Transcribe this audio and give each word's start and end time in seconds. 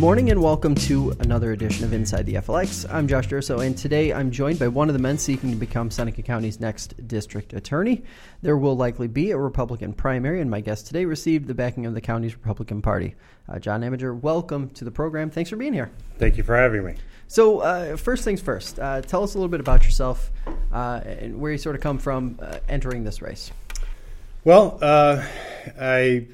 Good 0.00 0.06
morning 0.06 0.30
and 0.30 0.42
welcome 0.42 0.74
to 0.76 1.14
another 1.20 1.52
edition 1.52 1.84
of 1.84 1.92
Inside 1.92 2.24
the 2.24 2.36
FLX. 2.36 2.90
I'm 2.90 3.06
Josh 3.06 3.28
Durso, 3.28 3.62
and 3.62 3.76
today 3.76 4.14
I'm 4.14 4.30
joined 4.30 4.58
by 4.58 4.66
one 4.66 4.88
of 4.88 4.94
the 4.94 4.98
men 4.98 5.18
seeking 5.18 5.50
to 5.50 5.56
become 5.56 5.90
Seneca 5.90 6.22
County's 6.22 6.58
next 6.58 7.06
district 7.06 7.52
attorney. 7.52 8.02
There 8.40 8.56
will 8.56 8.74
likely 8.78 9.08
be 9.08 9.30
a 9.30 9.36
Republican 9.36 9.92
primary, 9.92 10.40
and 10.40 10.50
my 10.50 10.62
guest 10.62 10.86
today 10.86 11.04
received 11.04 11.48
the 11.48 11.54
backing 11.54 11.84
of 11.84 11.92
the 11.92 12.00
county's 12.00 12.34
Republican 12.34 12.80
Party. 12.80 13.14
Uh, 13.46 13.58
John 13.58 13.82
Nabinger, 13.82 14.18
welcome 14.18 14.70
to 14.70 14.86
the 14.86 14.90
program. 14.90 15.28
Thanks 15.28 15.50
for 15.50 15.56
being 15.56 15.74
here. 15.74 15.90
Thank 16.16 16.38
you 16.38 16.44
for 16.44 16.56
having 16.56 16.82
me. 16.82 16.94
So, 17.28 17.58
uh, 17.58 17.98
first 17.98 18.24
things 18.24 18.40
first, 18.40 18.78
uh, 18.78 19.02
tell 19.02 19.22
us 19.22 19.34
a 19.34 19.36
little 19.36 19.50
bit 19.50 19.60
about 19.60 19.84
yourself 19.84 20.32
uh, 20.72 21.02
and 21.04 21.38
where 21.38 21.52
you 21.52 21.58
sort 21.58 21.76
of 21.76 21.82
come 21.82 21.98
from 21.98 22.38
uh, 22.40 22.56
entering 22.70 23.04
this 23.04 23.20
race. 23.20 23.52
Well, 24.44 24.78
uh, 24.80 25.22
I 25.78 26.26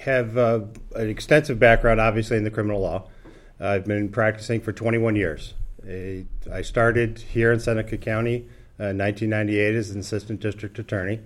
have 0.00 0.36
uh, 0.36 0.60
an 0.94 1.08
extensive 1.08 1.58
background, 1.58 2.00
obviously, 2.00 2.36
in 2.36 2.44
the 2.44 2.50
criminal 2.50 2.80
law. 2.80 3.08
I've 3.58 3.84
been 3.84 4.08
practicing 4.08 4.60
for 4.60 4.72
21 4.72 5.16
years. 5.16 5.54
I 5.86 6.62
started 6.62 7.18
here 7.18 7.52
in 7.52 7.60
Seneca 7.60 7.98
County 7.98 8.48
in 8.78 8.98
1998 8.98 9.74
as 9.74 9.90
an 9.90 10.00
assistant 10.00 10.40
district 10.40 10.78
attorney. 10.78 11.20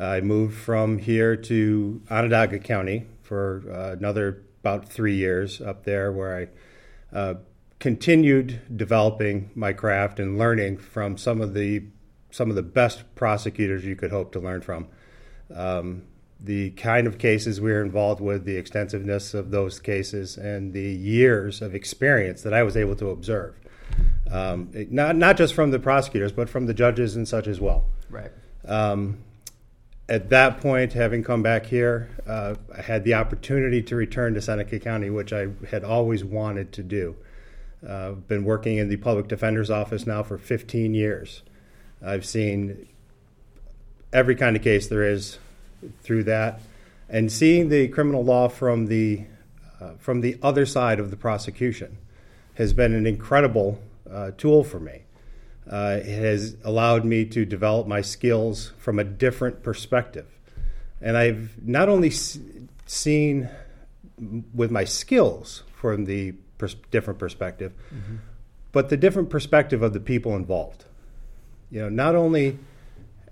I 0.00 0.20
moved 0.20 0.56
from 0.56 0.98
here 0.98 1.36
to 1.36 2.02
Onondaga 2.10 2.58
County 2.58 3.06
for 3.22 3.58
another 3.68 4.42
about 4.60 4.88
three 4.88 5.14
years 5.14 5.60
up 5.60 5.84
there, 5.84 6.10
where 6.10 6.48
I 7.12 7.36
continued 7.84 8.60
developing 8.74 9.50
my 9.54 9.72
craft 9.72 10.18
and 10.18 10.38
learning 10.38 10.78
from 10.78 11.18
some 11.18 11.40
of 11.40 11.54
the 11.54 11.84
some 12.30 12.50
of 12.50 12.56
the 12.56 12.62
best 12.62 13.04
prosecutors 13.14 13.84
you 13.84 13.94
could 13.94 14.10
hope 14.10 14.32
to 14.32 14.40
learn 14.40 14.60
from. 14.60 14.88
Um, 15.54 16.02
the 16.44 16.70
kind 16.70 17.06
of 17.06 17.18
cases 17.18 17.60
we 17.60 17.72
were 17.72 17.82
involved 17.82 18.20
with, 18.20 18.44
the 18.44 18.56
extensiveness 18.56 19.34
of 19.34 19.50
those 19.50 19.80
cases, 19.80 20.36
and 20.36 20.72
the 20.72 20.92
years 20.92 21.62
of 21.62 21.74
experience 21.74 22.42
that 22.42 22.52
I 22.52 22.62
was 22.62 22.76
able 22.76 22.96
to 22.96 23.10
observe. 23.10 23.54
Um, 24.30 24.70
it, 24.74 24.92
not 24.92 25.16
not 25.16 25.36
just 25.36 25.54
from 25.54 25.70
the 25.70 25.78
prosecutors, 25.78 26.32
but 26.32 26.48
from 26.48 26.66
the 26.66 26.74
judges 26.74 27.16
and 27.16 27.26
such 27.26 27.46
as 27.46 27.60
well. 27.60 27.86
Right. 28.10 28.30
Um, 28.66 29.18
at 30.08 30.28
that 30.30 30.60
point, 30.60 30.92
having 30.92 31.22
come 31.22 31.42
back 31.42 31.66
here, 31.66 32.10
uh, 32.26 32.56
I 32.76 32.82
had 32.82 33.04
the 33.04 33.14
opportunity 33.14 33.82
to 33.82 33.96
return 33.96 34.34
to 34.34 34.42
Seneca 34.42 34.78
County, 34.78 35.08
which 35.08 35.32
I 35.32 35.48
had 35.70 35.82
always 35.82 36.24
wanted 36.24 36.72
to 36.72 36.82
do. 36.82 37.16
I've 37.82 37.90
uh, 37.90 38.12
been 38.12 38.44
working 38.44 38.78
in 38.78 38.88
the 38.88 38.96
public 38.96 39.28
defender's 39.28 39.70
office 39.70 40.06
now 40.06 40.22
for 40.22 40.38
15 40.38 40.94
years. 40.94 41.42
I've 42.04 42.24
seen 42.24 42.86
every 44.12 44.36
kind 44.36 44.56
of 44.56 44.62
case 44.62 44.86
there 44.86 45.02
is 45.02 45.38
through 46.02 46.24
that, 46.24 46.60
and 47.08 47.30
seeing 47.30 47.68
the 47.68 47.88
criminal 47.88 48.24
law 48.24 48.48
from 48.48 48.86
the 48.86 49.24
uh, 49.80 49.92
from 49.98 50.20
the 50.20 50.38
other 50.42 50.66
side 50.66 51.00
of 51.00 51.10
the 51.10 51.16
prosecution 51.16 51.98
has 52.54 52.72
been 52.72 52.94
an 52.94 53.06
incredible 53.06 53.80
uh, 54.10 54.30
tool 54.36 54.62
for 54.62 54.78
me. 54.78 55.02
Uh, 55.70 55.98
it 56.00 56.06
has 56.06 56.56
allowed 56.62 57.04
me 57.04 57.24
to 57.24 57.44
develop 57.44 57.86
my 57.86 58.00
skills 58.00 58.72
from 58.78 58.98
a 58.98 59.04
different 59.04 59.62
perspective, 59.62 60.26
and 61.00 61.16
I've 61.16 61.56
not 61.66 61.88
only 61.88 62.08
s- 62.08 62.38
seen 62.86 63.48
with 64.54 64.70
my 64.70 64.84
skills 64.84 65.62
from 65.74 66.04
the 66.04 66.32
pers- 66.58 66.76
different 66.90 67.18
perspective, 67.18 67.72
mm-hmm. 67.92 68.16
but 68.72 68.88
the 68.90 68.96
different 68.96 69.30
perspective 69.30 69.82
of 69.82 69.92
the 69.92 70.00
people 70.00 70.36
involved. 70.36 70.84
You 71.70 71.80
know, 71.82 71.88
not 71.88 72.14
only 72.14 72.58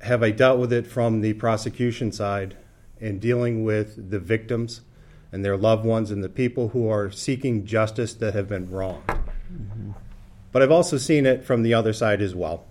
have 0.02 0.22
I 0.22 0.30
dealt 0.30 0.58
with 0.58 0.72
it 0.72 0.86
from 0.86 1.20
the 1.20 1.32
prosecution 1.34 2.12
side 2.12 2.56
in 3.00 3.18
dealing 3.18 3.64
with 3.64 4.10
the 4.10 4.18
victims 4.18 4.82
and 5.30 5.44
their 5.44 5.56
loved 5.56 5.84
ones 5.84 6.10
and 6.10 6.22
the 6.22 6.28
people 6.28 6.68
who 6.68 6.88
are 6.88 7.10
seeking 7.10 7.64
justice 7.64 8.12
that 8.14 8.34
have 8.34 8.48
been 8.48 8.70
wronged, 8.70 9.06
mm-hmm. 9.06 9.92
but 10.50 10.60
I've 10.60 10.70
also 10.70 10.98
seen 10.98 11.24
it 11.24 11.44
from 11.44 11.62
the 11.62 11.72
other 11.74 11.92
side 11.92 12.20
as 12.20 12.34
well. 12.34 12.64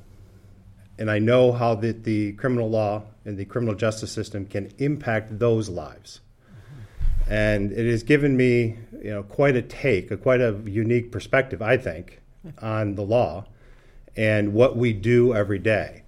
And 1.00 1.10
I 1.10 1.20
know 1.20 1.52
how 1.52 1.76
that 1.76 2.04
the 2.04 2.34
criminal 2.34 2.70
law 2.70 3.04
and 3.26 3.38
the 3.38 3.46
criminal 3.46 3.76
justice 3.76 4.12
system 4.12 4.46
can 4.46 4.72
impact 4.78 5.40
those 5.40 5.70
lives. 5.70 6.22
And 7.28 7.72
it 7.72 7.90
has 7.90 8.04
given 8.04 8.36
me, 8.36 8.78
you 9.02 9.12
know, 9.12 9.24
quite 9.24 9.56
a 9.56 9.62
take, 9.62 10.12
a 10.12 10.18
quite 10.18 10.42
a 10.42 10.60
unique 10.66 11.12
perspective, 11.12 11.62
I 11.62 11.78
think, 11.78 12.22
on 12.62 12.96
the 12.96 13.04
law 13.04 13.46
and 14.18 14.54
what 14.54 14.76
we 14.76 14.92
do 14.92 15.34
every 15.34 15.60
day. 15.60 16.04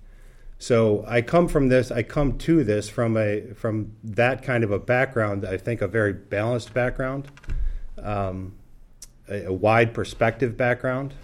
So 0.63 1.03
I 1.05 1.21
come 1.21 1.49
from 1.49 1.67
this. 1.67 1.91
I 1.91 2.03
come 2.03 2.37
to 2.37 2.63
this 2.63 2.87
from 2.87 3.17
a 3.17 3.47
from 3.53 3.97
that 4.01 4.43
kind 4.43 4.63
of 4.63 4.71
a 4.71 4.79
background. 4.79 5.45
I 5.45 5.57
think 5.57 5.81
a 5.81 5.89
very 5.89 6.13
balanced 6.13 6.73
background, 6.73 7.27
um, 8.01 8.53
a, 9.27 9.47
a, 9.47 9.51
wide 9.51 9.93
perspective 9.93 10.55
background, 10.55 11.15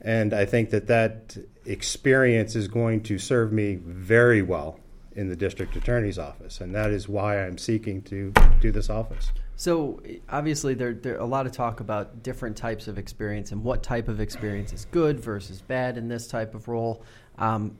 and 0.00 0.34
I 0.34 0.46
think 0.46 0.70
that 0.70 0.88
that 0.88 1.36
experience 1.64 2.56
is 2.56 2.66
going 2.66 3.04
to 3.04 3.20
serve 3.20 3.52
me 3.52 3.76
very 3.76 4.42
well 4.42 4.80
in 5.14 5.28
the 5.28 5.36
district 5.36 5.76
attorney's 5.76 6.18
office, 6.18 6.60
and 6.60 6.74
that 6.74 6.90
is 6.90 7.08
why 7.08 7.46
I'm 7.46 7.58
seeking 7.58 8.02
to 8.02 8.32
do 8.60 8.72
this 8.72 8.90
office. 8.90 9.30
So 9.54 10.02
obviously, 10.28 10.74
there 10.74 10.92
there 10.92 11.18
a 11.18 11.24
lot 11.24 11.46
of 11.46 11.52
talk 11.52 11.78
about 11.78 12.24
different 12.24 12.56
types 12.56 12.88
of 12.88 12.98
experience 12.98 13.52
and 13.52 13.62
what 13.62 13.84
type 13.84 14.08
of 14.08 14.18
experience 14.18 14.72
is 14.72 14.86
good 14.86 15.20
versus 15.20 15.60
bad 15.60 15.96
in 15.96 16.08
this 16.08 16.26
type 16.26 16.52
of 16.56 16.66
role. 16.66 17.04
Um, 17.38 17.78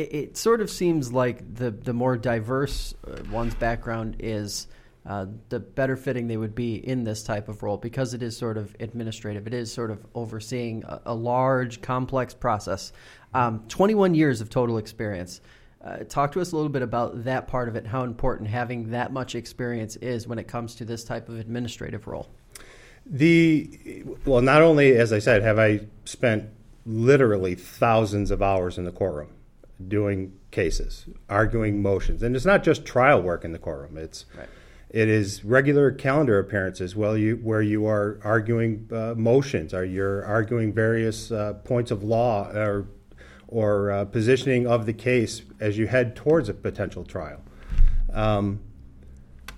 it, 0.00 0.14
it, 0.14 0.36
sort 0.36 0.60
of 0.60 0.70
seems 0.70 1.12
like 1.12 1.54
the 1.54 1.70
the 1.70 1.92
more 1.92 2.16
diverse 2.16 2.94
uh, 3.06 3.22
one's 3.30 3.54
background 3.54 4.16
is. 4.18 4.66
Uh, 5.06 5.24
the 5.48 5.58
better 5.58 5.96
fitting 5.96 6.28
they 6.28 6.36
would 6.36 6.54
be 6.54 6.74
in 6.74 7.04
this 7.04 7.22
type 7.22 7.48
of 7.48 7.62
role 7.62 7.78
because 7.78 8.12
it 8.12 8.22
is 8.22 8.36
sort 8.36 8.58
of 8.58 8.76
administrative. 8.80 9.46
It 9.46 9.54
is 9.54 9.72
sort 9.72 9.90
of 9.90 10.04
overseeing 10.14 10.84
a, 10.84 11.00
a 11.06 11.14
large, 11.14 11.80
complex 11.80 12.34
process. 12.34 12.92
Um, 13.32 13.64
21 13.68 14.14
years 14.14 14.42
of 14.42 14.50
total 14.50 14.76
experience. 14.76 15.40
Uh, 15.82 16.04
talk 16.06 16.32
to 16.32 16.40
us 16.42 16.52
a 16.52 16.56
little 16.56 16.70
bit 16.70 16.82
about 16.82 17.24
that 17.24 17.48
part 17.48 17.66
of 17.66 17.76
it, 17.76 17.86
how 17.86 18.04
important 18.04 18.50
having 18.50 18.90
that 18.90 19.10
much 19.10 19.34
experience 19.34 19.96
is 19.96 20.28
when 20.28 20.38
it 20.38 20.46
comes 20.46 20.74
to 20.74 20.84
this 20.84 21.02
type 21.02 21.30
of 21.30 21.38
administrative 21.38 22.06
role. 22.06 22.28
The 23.06 24.04
well, 24.26 24.42
not 24.42 24.60
only 24.60 24.96
as 24.96 25.14
I 25.14 25.18
said, 25.18 25.42
have 25.42 25.58
I 25.58 25.80
spent 26.04 26.50
literally 26.84 27.54
thousands 27.54 28.30
of 28.30 28.42
hours 28.42 28.76
in 28.76 28.84
the 28.84 28.92
courtroom 28.92 29.30
doing 29.88 30.32
cases, 30.50 31.06
arguing 31.28 31.82
motions, 31.82 32.22
and 32.22 32.36
it's 32.36 32.44
not 32.44 32.62
just 32.62 32.84
trial 32.84 33.22
work 33.22 33.44
in 33.44 33.52
the 33.52 33.58
courtroom. 33.58 33.96
It's 33.96 34.26
right. 34.36 34.48
it 34.90 35.08
is 35.08 35.44
regular 35.44 35.90
calendar 35.90 36.38
appearances. 36.38 36.94
Well, 36.96 37.16
you 37.16 37.36
where 37.36 37.62
you 37.62 37.86
are 37.86 38.20
arguing 38.24 38.88
uh, 38.92 39.14
motions, 39.16 39.74
are 39.74 39.84
you're 39.84 40.24
arguing 40.24 40.72
various 40.72 41.30
uh, 41.30 41.54
points 41.64 41.90
of 41.90 42.02
law 42.02 42.50
or 42.50 42.86
or 43.48 43.90
uh, 43.90 44.04
positioning 44.04 44.66
of 44.66 44.86
the 44.86 44.92
case 44.92 45.42
as 45.58 45.76
you 45.76 45.86
head 45.86 46.14
towards 46.14 46.48
a 46.48 46.54
potential 46.54 47.04
trial. 47.04 47.40
Um, 48.12 48.60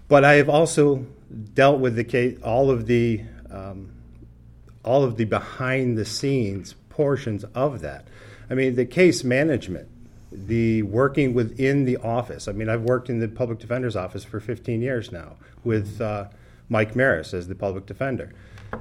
but 0.09 0.25
I 0.25 0.35
have 0.35 0.49
also 0.49 1.07
dealt 1.55 1.81
with 1.81 1.97
the 1.97 2.05
case, 2.05 2.39
all 2.43 2.71
of 2.71 2.87
the 2.87 3.23
um, 3.51 3.93
all 4.85 5.05
of 5.05 5.17
the 5.17 5.25
behind 5.25 5.97
the 5.97 6.05
scenes 6.05 6.75
portions 6.89 7.45
of 7.55 7.81
that. 7.81 8.09
I 8.51 8.55
mean, 8.55 8.75
the 8.75 8.85
case 8.85 9.25
management, 9.25 9.89
the 10.33 10.83
working 10.83 11.35
within 11.35 11.85
the 11.85 11.97
office. 11.99 12.49
I 12.49 12.53
mean, 12.53 12.69
I've 12.69 12.83
worked 12.83 13.09
in 13.11 13.21
the 13.21 13.29
public 13.29 13.59
defender's 13.59 13.97
office 13.97 14.25
for 14.25 14.41
15 14.41 14.81
years 14.81 15.13
now 15.13 15.37
with 15.65 16.01
uh, 16.01 16.29
Mike 16.69 16.97
Maris 16.97 17.35
as 17.35 17.49
the 17.49 17.55
public 17.55 17.87
defender. 17.87 18.33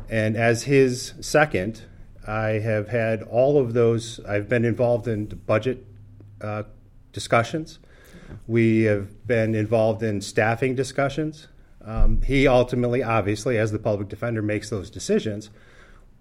And 0.10 0.38
as 0.38 0.64
his 0.64 1.14
second, 1.20 1.84
I 2.28 2.60
have 2.60 2.90
had 2.90 3.24
all 3.24 3.58
of 3.58 3.74
those. 3.74 4.20
I've 4.28 4.48
been 4.48 4.66
involved 4.66 5.08
in 5.08 5.26
budget 5.26 5.86
uh, 6.40 6.64
discussions. 7.12 7.80
We 8.48 8.84
have 8.84 9.28
been 9.28 9.56
involved 9.56 10.04
in 10.04 10.22
staffing 10.22 10.76
discussions. 10.76 11.48
Um, 11.84 12.22
he 12.22 12.48
ultimately, 12.48 13.04
obviously, 13.04 13.58
as 13.58 13.72
the 13.72 13.80
public 13.80 14.08
defender, 14.08 14.42
makes 14.42 14.70
those 14.70 14.90
decisions. 14.90 15.50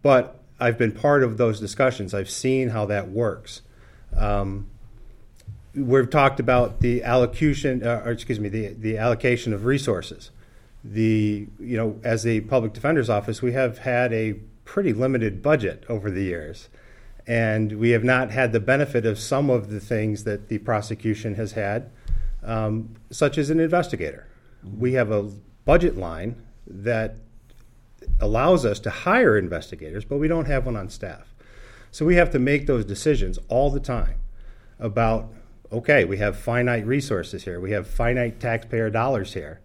But 0.02 0.40
I've 0.58 0.78
been 0.78 0.92
part 0.92 1.22
of 1.22 1.36
those 1.36 1.60
discussions. 1.60 2.14
I've 2.14 2.30
seen 2.30 2.70
how 2.70 2.86
that 2.86 3.10
works. 3.10 3.62
Um, 4.16 4.68
we've 5.74 6.10
talked 6.10 6.40
about 6.40 6.80
the 6.80 7.02
allocation, 7.02 7.86
uh, 7.86 8.02
or 8.04 8.12
excuse 8.12 8.40
me, 8.40 8.48
the, 8.48 8.68
the 8.68 8.98
allocation 8.98 9.52
of 9.52 9.64
resources. 9.64 10.30
The 10.82 11.46
you 11.58 11.76
know, 11.76 12.00
as 12.02 12.26
a 12.26 12.40
public 12.42 12.72
defender's 12.72 13.10
office, 13.10 13.42
we 13.42 13.52
have 13.52 13.78
had 13.78 14.12
a 14.12 14.34
pretty 14.64 14.92
limited 14.92 15.42
budget 15.42 15.84
over 15.88 16.10
the 16.10 16.22
years. 16.22 16.68
And 17.26 17.78
we 17.78 17.90
have 17.90 18.02
not 18.02 18.30
had 18.30 18.52
the 18.52 18.60
benefit 18.60 19.04
of 19.04 19.18
some 19.18 19.50
of 19.50 19.68
the 19.68 19.80
things 19.80 20.24
that 20.24 20.48
the 20.48 20.58
prosecution 20.58 21.34
has 21.34 21.52
had, 21.52 21.90
um, 22.42 22.96
such 23.10 23.36
as 23.36 23.50
an 23.50 23.60
investigator. 23.60 24.26
We 24.78 24.94
have 24.94 25.10
a 25.10 25.30
budget 25.64 25.96
line 25.96 26.42
that 26.66 27.16
allows 28.20 28.64
us 28.64 28.80
to 28.80 28.90
hire 28.90 29.36
investigators, 29.36 30.04
but 30.04 30.16
we 30.16 30.28
don't 30.28 30.46
have 30.46 30.66
one 30.66 30.76
on 30.76 30.88
staff. 30.88 31.34
So 31.90 32.04
we 32.06 32.16
have 32.16 32.30
to 32.30 32.38
make 32.38 32.66
those 32.66 32.84
decisions 32.84 33.38
all 33.48 33.70
the 33.70 33.80
time 33.80 34.20
about 34.78 35.32
okay, 35.72 36.04
we 36.04 36.18
have 36.18 36.36
finite 36.36 36.86
resources 36.86 37.44
here, 37.44 37.60
we 37.60 37.72
have 37.72 37.86
finite 37.86 38.40
taxpayer 38.40 38.90
dollars 38.90 39.34
here. 39.34 39.60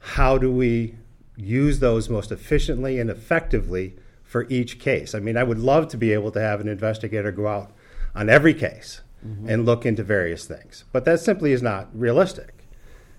How 0.00 0.38
do 0.38 0.50
we 0.50 0.96
use 1.36 1.80
those 1.80 2.08
most 2.08 2.30
efficiently 2.30 2.98
and 2.98 3.10
effectively 3.10 3.94
for 4.30 4.46
each 4.48 4.78
case. 4.78 5.12
I 5.12 5.18
mean, 5.18 5.36
I 5.36 5.42
would 5.42 5.58
love 5.58 5.88
to 5.88 5.96
be 5.96 6.12
able 6.12 6.30
to 6.30 6.40
have 6.40 6.60
an 6.60 6.68
investigator 6.68 7.32
go 7.32 7.48
out 7.48 7.72
on 8.14 8.28
every 8.28 8.54
case 8.54 9.00
mm-hmm. 9.26 9.48
and 9.48 9.66
look 9.66 9.84
into 9.84 10.04
various 10.04 10.44
things, 10.44 10.84
but 10.92 11.04
that 11.04 11.18
simply 11.18 11.50
is 11.50 11.62
not 11.62 11.88
realistic. 11.92 12.68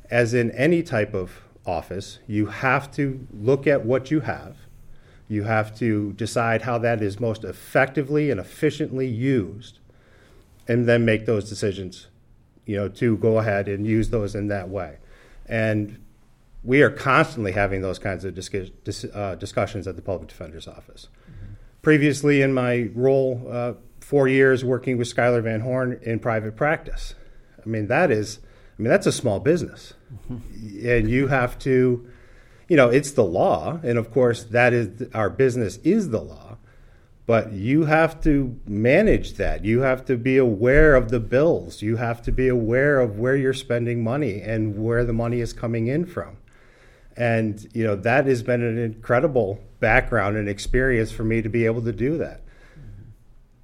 As 0.09 0.33
in 0.33 0.51
any 0.51 0.81
type 0.83 1.13
of 1.13 1.41
office, 1.65 2.19
you 2.27 2.45
have 2.45 2.89
to 2.93 3.27
look 3.33 3.67
at 3.67 3.85
what 3.85 4.09
you 4.09 4.21
have. 4.21 4.55
You 5.27 5.43
have 5.43 5.75
to 5.79 6.13
decide 6.13 6.61
how 6.61 6.77
that 6.77 7.01
is 7.01 7.19
most 7.19 7.43
effectively 7.43 8.31
and 8.31 8.39
efficiently 8.39 9.07
used, 9.07 9.79
and 10.65 10.87
then 10.87 11.03
make 11.03 11.25
those 11.25 11.49
decisions, 11.49 12.07
you 12.71 12.77
know, 12.77 12.87
to 12.87 13.17
go 13.17 13.37
ahead 13.37 13.67
and 13.67 13.85
use 13.85 14.09
those 14.11 14.33
in 14.33 14.47
that 14.47 14.69
way. 14.69 14.97
And 15.45 16.01
we 16.63 16.81
are 16.81 16.89
constantly 16.89 17.51
having 17.51 17.81
those 17.81 17.99
kinds 17.99 18.23
of 18.23 18.33
dis, 18.33 19.05
uh, 19.13 19.35
discussions 19.35 19.87
at 19.87 19.97
the 19.97 20.01
public 20.01 20.29
defender's 20.29 20.67
office. 20.67 21.09
Mm-hmm. 21.29 21.53
Previously, 21.81 22.41
in 22.41 22.53
my 22.53 22.89
role, 22.95 23.45
uh, 23.51 23.73
four 23.99 24.29
years 24.29 24.63
working 24.63 24.97
with 24.97 25.09
Schuyler 25.09 25.41
Van 25.41 25.61
Horn 25.61 25.99
in 26.03 26.19
private 26.19 26.55
practice. 26.55 27.13
I 27.61 27.67
mean, 27.67 27.87
that 27.87 28.09
is, 28.09 28.39
I 28.79 28.81
mean, 28.81 28.89
that's 28.89 29.07
a 29.07 29.11
small 29.11 29.41
business, 29.41 29.93
mm-hmm. 30.31 30.87
and 30.87 31.09
you 31.09 31.27
have 31.27 31.59
to, 31.59 32.07
you 32.69 32.77
know, 32.77 32.89
it's 32.89 33.11
the 33.11 33.25
law, 33.25 33.81
and 33.83 33.97
of 33.97 34.11
course, 34.11 34.43
that 34.45 34.71
is 34.71 35.09
our 35.13 35.29
business 35.29 35.77
is 35.83 36.09
the 36.09 36.21
law. 36.21 36.57
But 37.25 37.51
you 37.51 37.85
have 37.85 38.21
to 38.23 38.59
manage 38.65 39.35
that. 39.35 39.63
You 39.63 39.81
have 39.81 40.05
to 40.05 40.17
be 40.17 40.37
aware 40.37 40.95
of 40.95 41.11
the 41.11 41.19
bills. 41.19 41.81
You 41.81 41.97
have 41.97 42.21
to 42.23 42.31
be 42.31 42.47
aware 42.47 42.99
of 42.99 43.19
where 43.19 43.35
you're 43.35 43.53
spending 43.53 44.03
money 44.03 44.41
and 44.41 44.83
where 44.83 45.05
the 45.05 45.13
money 45.13 45.39
is 45.39 45.53
coming 45.53 45.87
in 45.87 46.05
from. 46.05 46.37
And, 47.15 47.67
you 47.73 47.83
know, 47.83 47.95
that 47.95 48.25
has 48.25 48.41
been 48.41 48.63
an 48.63 48.77
incredible 48.77 49.59
background 49.79 50.37
and 50.37 50.49
experience 50.49 51.11
for 51.11 51.23
me 51.23 51.41
to 51.41 51.49
be 51.49 51.65
able 51.65 51.83
to 51.83 51.91
do 51.91 52.17
that. 52.17 52.41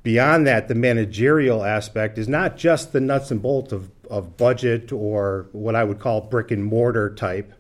Beyond 0.04 0.48
that, 0.48 0.68
the 0.68 0.76
managerial 0.76 1.66
aspect 1.66 2.18
is 2.18 2.28
not 2.30 2.56
just 2.56 2.94
the 2.94 3.02
nuts 3.02 3.32
and 3.32 3.42
bolts 3.42 3.74
of, 3.74 3.92
of 4.10 4.38
budget 4.38 4.92
or 4.92 5.48
what 5.52 5.76
I 5.76 5.84
would 5.84 6.00
call 6.00 6.22
brick 6.22 6.52
and 6.52 6.64
mortar 6.64 7.14
type, 7.14 7.54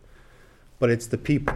but 0.79 0.89
it's 0.89 1.07
the 1.07 1.17
people. 1.17 1.55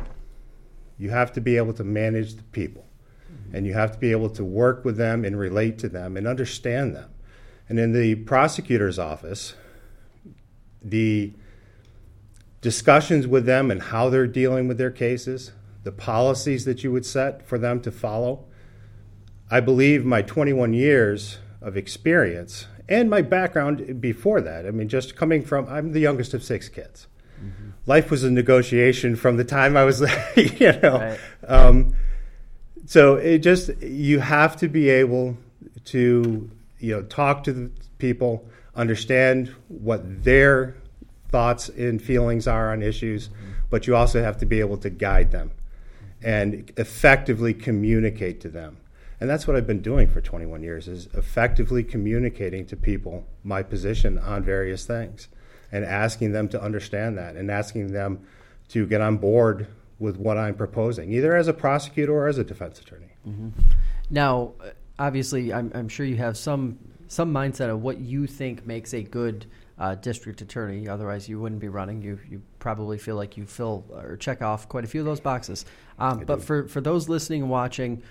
You 0.97 1.11
have 1.11 1.31
to 1.33 1.41
be 1.41 1.55
able 1.55 1.73
to 1.73 1.83
manage 1.83 2.35
the 2.35 2.43
people. 2.43 2.85
Mm-hmm. 3.31 3.55
And 3.55 3.67
you 3.67 3.73
have 3.73 3.91
to 3.93 3.97
be 3.97 4.11
able 4.11 4.29
to 4.31 4.43
work 4.43 4.83
with 4.85 4.97
them 4.97 5.23
and 5.25 5.37
relate 5.37 5.77
to 5.79 5.89
them 5.89 6.17
and 6.17 6.27
understand 6.27 6.95
them. 6.95 7.09
And 7.69 7.79
in 7.79 7.93
the 7.93 8.15
prosecutor's 8.15 8.99
office, 8.99 9.55
the 10.83 11.33
discussions 12.61 13.27
with 13.27 13.45
them 13.45 13.71
and 13.71 13.81
how 13.81 14.09
they're 14.09 14.27
dealing 14.27 14.67
with 14.67 14.77
their 14.77 14.91
cases, 14.91 15.51
the 15.83 15.91
policies 15.91 16.65
that 16.65 16.83
you 16.83 16.91
would 16.91 17.05
set 17.05 17.45
for 17.45 17.57
them 17.57 17.81
to 17.81 17.91
follow. 17.91 18.45
I 19.49 19.59
believe 19.59 20.05
my 20.05 20.21
21 20.21 20.73
years 20.73 21.39
of 21.61 21.75
experience 21.75 22.67
and 22.87 23.09
my 23.09 23.21
background 23.21 23.99
before 24.01 24.41
that, 24.41 24.65
I 24.65 24.71
mean, 24.71 24.89
just 24.89 25.15
coming 25.15 25.43
from, 25.43 25.67
I'm 25.67 25.93
the 25.93 25.99
youngest 25.99 26.33
of 26.33 26.43
six 26.43 26.69
kids. 26.69 27.07
Mm-hmm. 27.41 27.69
Life 27.85 28.11
was 28.11 28.23
a 28.23 28.29
negotiation 28.29 29.15
from 29.15 29.37
the 29.37 29.43
time 29.43 29.75
I 29.75 29.83
was, 29.83 30.01
you 30.35 30.73
know. 30.81 30.99
Right. 30.99 31.19
Um, 31.47 31.95
so 32.91 33.15
it 33.15 33.37
just, 33.37 33.69
you 33.81 34.19
have 34.19 34.57
to 34.57 34.67
be 34.67 34.89
able 34.89 35.37
to, 35.85 36.51
you 36.77 36.93
know, 36.93 37.01
talk 37.03 37.45
to 37.45 37.53
the 37.53 37.71
people, 37.99 38.45
understand 38.75 39.47
what 39.69 40.25
their 40.25 40.75
thoughts 41.29 41.69
and 41.69 42.01
feelings 42.01 42.47
are 42.47 42.73
on 42.73 42.83
issues, 42.83 43.29
but 43.69 43.87
you 43.87 43.95
also 43.95 44.21
have 44.21 44.39
to 44.39 44.45
be 44.45 44.59
able 44.59 44.75
to 44.75 44.89
guide 44.89 45.31
them 45.31 45.51
and 46.21 46.69
effectively 46.75 47.53
communicate 47.53 48.41
to 48.41 48.49
them. 48.49 48.75
And 49.21 49.29
that's 49.29 49.47
what 49.47 49.55
I've 49.55 49.65
been 49.65 49.81
doing 49.81 50.09
for 50.09 50.19
21 50.19 50.61
years 50.61 50.89
is 50.89 51.07
effectively 51.13 51.85
communicating 51.85 52.65
to 52.65 52.75
people 52.75 53.25
my 53.41 53.63
position 53.63 54.19
on 54.19 54.43
various 54.43 54.85
things 54.85 55.29
and 55.71 55.85
asking 55.85 56.33
them 56.33 56.49
to 56.49 56.61
understand 56.61 57.17
that 57.17 57.37
and 57.37 57.49
asking 57.49 57.93
them 57.93 58.27
to 58.67 58.85
get 58.85 58.99
on 58.99 59.15
board 59.15 59.67
with 60.01 60.17
what 60.17 60.37
I'm 60.37 60.55
proposing, 60.55 61.13
either 61.13 61.35
as 61.35 61.47
a 61.47 61.53
prosecutor 61.53 62.13
or 62.13 62.27
as 62.27 62.37
a 62.37 62.43
defense 62.43 62.79
attorney. 62.79 63.13
Mm-hmm. 63.27 63.49
Now, 64.09 64.53
obviously, 64.99 65.53
I'm, 65.53 65.71
I'm, 65.73 65.87
sure 65.87 66.05
you 66.05 66.17
have 66.17 66.37
some 66.37 66.79
some 67.07 67.33
mindset 67.33 67.69
of 67.69 67.81
what 67.81 67.99
you 67.99 68.25
think 68.25 68.65
makes 68.65 68.93
a 68.93 69.03
good 69.03 69.45
uh, 69.77 69.95
district 69.95 70.41
attorney. 70.41 70.87
Otherwise, 70.87 71.29
you 71.29 71.39
wouldn't 71.39 71.61
be 71.61 71.69
running. 71.69 72.01
You 72.01 72.19
you 72.29 72.41
probably 72.59 72.97
feel 72.97 73.15
like 73.15 73.37
you 73.37 73.45
fill 73.45 73.85
or 73.91 74.17
check 74.17 74.41
off 74.41 74.67
quite 74.67 74.83
a 74.83 74.87
few 74.87 75.01
of 75.01 75.05
those 75.05 75.19
boxes. 75.19 75.65
Um, 75.99 76.23
but 76.25 76.39
do. 76.39 76.45
for 76.45 76.67
for 76.67 76.81
those 76.81 77.07
listening 77.07 77.43
and 77.43 77.51
watching, 77.51 78.01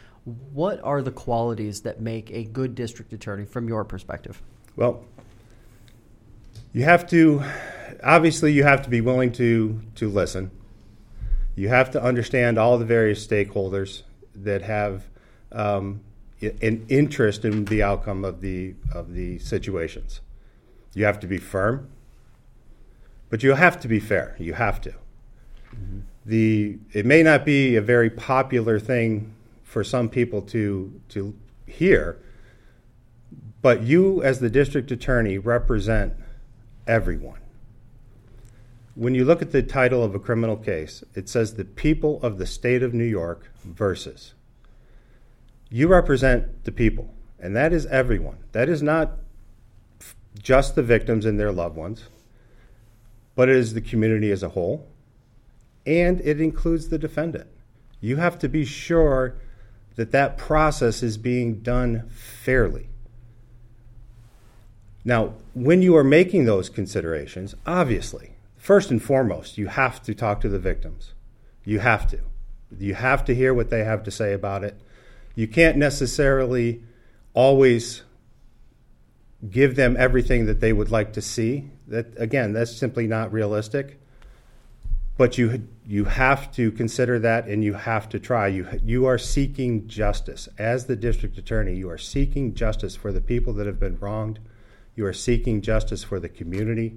what 0.53 0.81
are 0.85 1.03
the 1.03 1.13
qualities 1.13 1.83
that 1.83 2.01
make 2.01 2.31
a 2.31 2.45
good 2.45 2.75
district 2.75 3.13
attorney 3.13 3.45
from 3.45 3.69
your 3.69 3.85
perspective? 3.85 4.41
Well, 4.77 5.05
you 6.73 6.85
have 6.85 7.09
to 7.11 7.43
obviously 8.03 8.53
you 8.53 8.63
have 8.63 8.83
to 8.83 8.91
be 8.91 9.01
willing 9.01 9.33
to 9.33 9.81
to 9.97 10.09
listen. 10.09 10.53
You 11.61 11.69
have 11.69 11.91
to 11.91 12.03
understand 12.03 12.57
all 12.57 12.79
the 12.79 12.87
various 12.87 13.27
stakeholders 13.27 14.05
that 14.35 14.63
have 14.63 15.05
um, 15.53 16.01
an 16.41 16.87
interest 16.89 17.45
in 17.45 17.67
the 17.67 17.83
outcome 17.83 18.25
of 18.25 18.41
the 18.41 18.77
of 18.95 19.13
the 19.13 19.39
situations. 19.41 20.23
You 20.95 21.05
have 21.05 21.21
to 21.21 21.27
be 21.27 21.37
firm, 21.37 21.91
but 23.29 23.43
you 23.43 23.53
have 23.53 23.79
to 23.81 23.89
be 23.89 24.01
fair. 24.01 24.37
You 24.39 24.55
have 24.55 24.81
to. 24.81 24.91
Mm-hmm. 24.91 25.99
The 26.25 26.79
it 26.95 27.05
may 27.05 27.23
not 27.23 27.45
be 27.45 27.77
a 27.77 27.83
very 27.83 28.09
popular 28.09 28.81
thing 28.81 29.35
for 29.63 29.85
some 29.85 30.09
people 30.09 30.41
to 30.41 30.99
to 31.11 31.37
hear, 31.67 32.17
but 33.61 33.83
you 33.83 34.23
as 34.23 34.41
the 34.41 34.49
district 34.49 34.91
attorney 34.91 35.37
represent 35.37 36.15
everyone. 36.87 37.41
When 39.01 39.15
you 39.15 39.25
look 39.25 39.41
at 39.41 39.51
the 39.51 39.63
title 39.63 40.05
of 40.05 40.15
a 40.15 40.19
criminal 40.19 40.59
case, 40.59 41.03
it 41.15 41.27
says 41.27 41.55
the 41.55 41.65
people 41.65 42.21
of 42.23 42.37
the 42.37 42.45
state 42.45 42.83
of 42.83 42.93
New 42.93 43.07
York 43.07 43.51
versus. 43.65 44.35
You 45.71 45.89
represent 45.89 46.65
the 46.65 46.71
people, 46.71 47.15
and 47.39 47.57
that 47.57 47.73
is 47.73 47.87
everyone. 47.87 48.37
That 48.53 48.69
is 48.69 48.83
not 48.83 49.13
just 50.39 50.75
the 50.75 50.83
victims 50.83 51.25
and 51.25 51.41
their 51.41 51.51
loved 51.51 51.77
ones, 51.77 52.11
but 53.37 53.49
it 53.49 53.57
is 53.57 53.73
the 53.73 53.81
community 53.81 54.31
as 54.31 54.43
a 54.43 54.51
whole, 54.51 54.87
and 55.87 56.21
it 56.21 56.39
includes 56.39 56.91
the 56.91 56.99
defendant. 56.99 57.49
You 58.03 58.17
have 58.17 58.39
to 58.41 58.51
be 58.51 58.67
sure 58.67 59.37
that 59.97 60.13
that 60.13 60.37
process 60.37 61.03
is 61.03 61.17
being 61.17 61.61
done 61.61 62.07
fairly. 62.11 62.91
Now, 65.07 65.37
when 65.55 65.81
you 65.81 65.97
are 65.97 66.05
making 66.05 66.45
those 66.45 66.69
considerations, 66.69 67.55
obviously, 67.65 68.33
first 68.61 68.91
and 68.91 69.03
foremost, 69.03 69.57
you 69.57 69.69
have 69.69 70.03
to 70.03 70.15
talk 70.15 70.41
to 70.43 70.49
the 70.49 70.59
victims. 70.59 71.15
You 71.65 71.81
have 71.81 72.07
to. 72.11 72.21
You 72.79 72.95
have 72.95 73.25
to 73.25 73.35
hear 73.35 73.53
what 73.55 73.71
they 73.71 73.83
have 73.85 74.05
to 74.05 74.11
say 74.11 74.33
about 74.33 74.63
it. 74.63 74.81
You 75.35 75.49
can't 75.49 75.77
necessarily 75.77 76.83
always 77.33 78.03
give 79.49 79.77
them 79.77 79.97
everything 79.99 80.47
that 80.47 80.61
they 80.61 80.73
would 80.73 80.91
like 80.91 81.15
to 81.15 81.23
see. 81.23 81.71
That 81.89 82.13
again, 82.17 82.53
that's 82.53 82.77
simply 82.77 83.07
not 83.07 83.33
realistic. 83.33 83.99
But 85.17 85.39
you 85.39 85.67
you 85.87 86.05
have 86.05 86.53
to 86.53 86.71
consider 86.71 87.19
that, 87.19 87.47
and 87.47 87.65
you 87.65 87.75
have 87.75 88.09
to 88.11 88.19
try. 88.19 88.49
You 88.49 88.69
you 88.85 89.07
are 89.07 89.19
seeking 89.19 89.89
justice 89.89 90.49
as 90.59 90.87
the 90.87 90.97
district 90.97 91.39
attorney. 91.39 91.75
You 91.75 91.91
are 91.91 91.99
seeking 91.99 92.55
justice 92.55 92.95
for 92.95 93.11
the 93.11 93.21
people 93.21 93.53
that 93.55 93.67
have 93.67 93.81
been 93.81 93.99
wronged. 93.99 94.39
You 94.95 95.07
are 95.07 95.13
seeking 95.13 95.63
justice 95.63 96.05
for 96.05 96.21
the 96.21 96.29
community, 96.29 96.97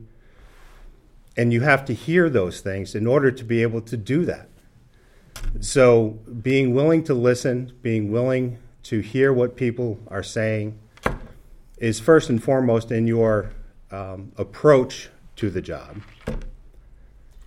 and 1.35 1.51
you 1.51 1.61
have 1.61 1.85
to 1.85 1.93
hear 1.93 2.29
those 2.29 2.61
things 2.61 2.95
in 2.95 3.07
order 3.07 3.31
to 3.31 3.43
be 3.43 3.61
able 3.61 3.81
to 3.81 3.97
do 3.97 4.25
that. 4.25 4.49
So, 5.59 6.19
being 6.41 6.73
willing 6.73 7.03
to 7.05 7.13
listen, 7.13 7.73
being 7.81 8.11
willing 8.11 8.59
to 8.83 8.99
hear 8.99 9.33
what 9.33 9.55
people 9.55 9.99
are 10.07 10.23
saying, 10.23 10.79
is 11.77 11.99
first 11.99 12.29
and 12.29 12.41
foremost 12.41 12.91
in 12.91 13.07
your 13.07 13.51
um, 13.91 14.31
approach 14.37 15.09
to 15.35 15.49
the 15.49 15.61
job. 15.61 16.01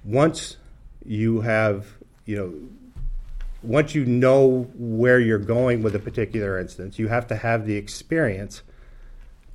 Once 0.05 0.57
you 1.05 1.41
have, 1.41 1.87
you 2.25 2.37
know, 2.37 2.55
once 3.63 3.95
you 3.95 4.05
know 4.05 4.69
where 4.75 5.19
you're 5.19 5.39
going 5.39 5.83
with 5.83 5.95
a 5.95 5.99
particular 5.99 6.59
instance, 6.59 6.99
you 6.99 7.09
have 7.09 7.27
to 7.27 7.37
have 7.37 7.67
the 7.67 7.77
experience 7.77 8.63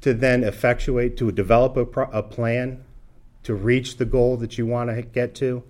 to 0.01 0.13
then 0.13 0.43
effectuate, 0.43 1.15
to 1.17 1.31
develop 1.31 1.77
a, 1.77 1.85
pro- 1.85 2.09
a 2.11 2.23
plan 2.23 2.83
to 3.43 3.53
reach 3.55 3.97
the 3.97 4.05
goal 4.05 4.37
that 4.37 4.57
you 4.57 4.65
want 4.65 4.89
to 4.89 5.01
get 5.01 5.33
to. 5.35 5.63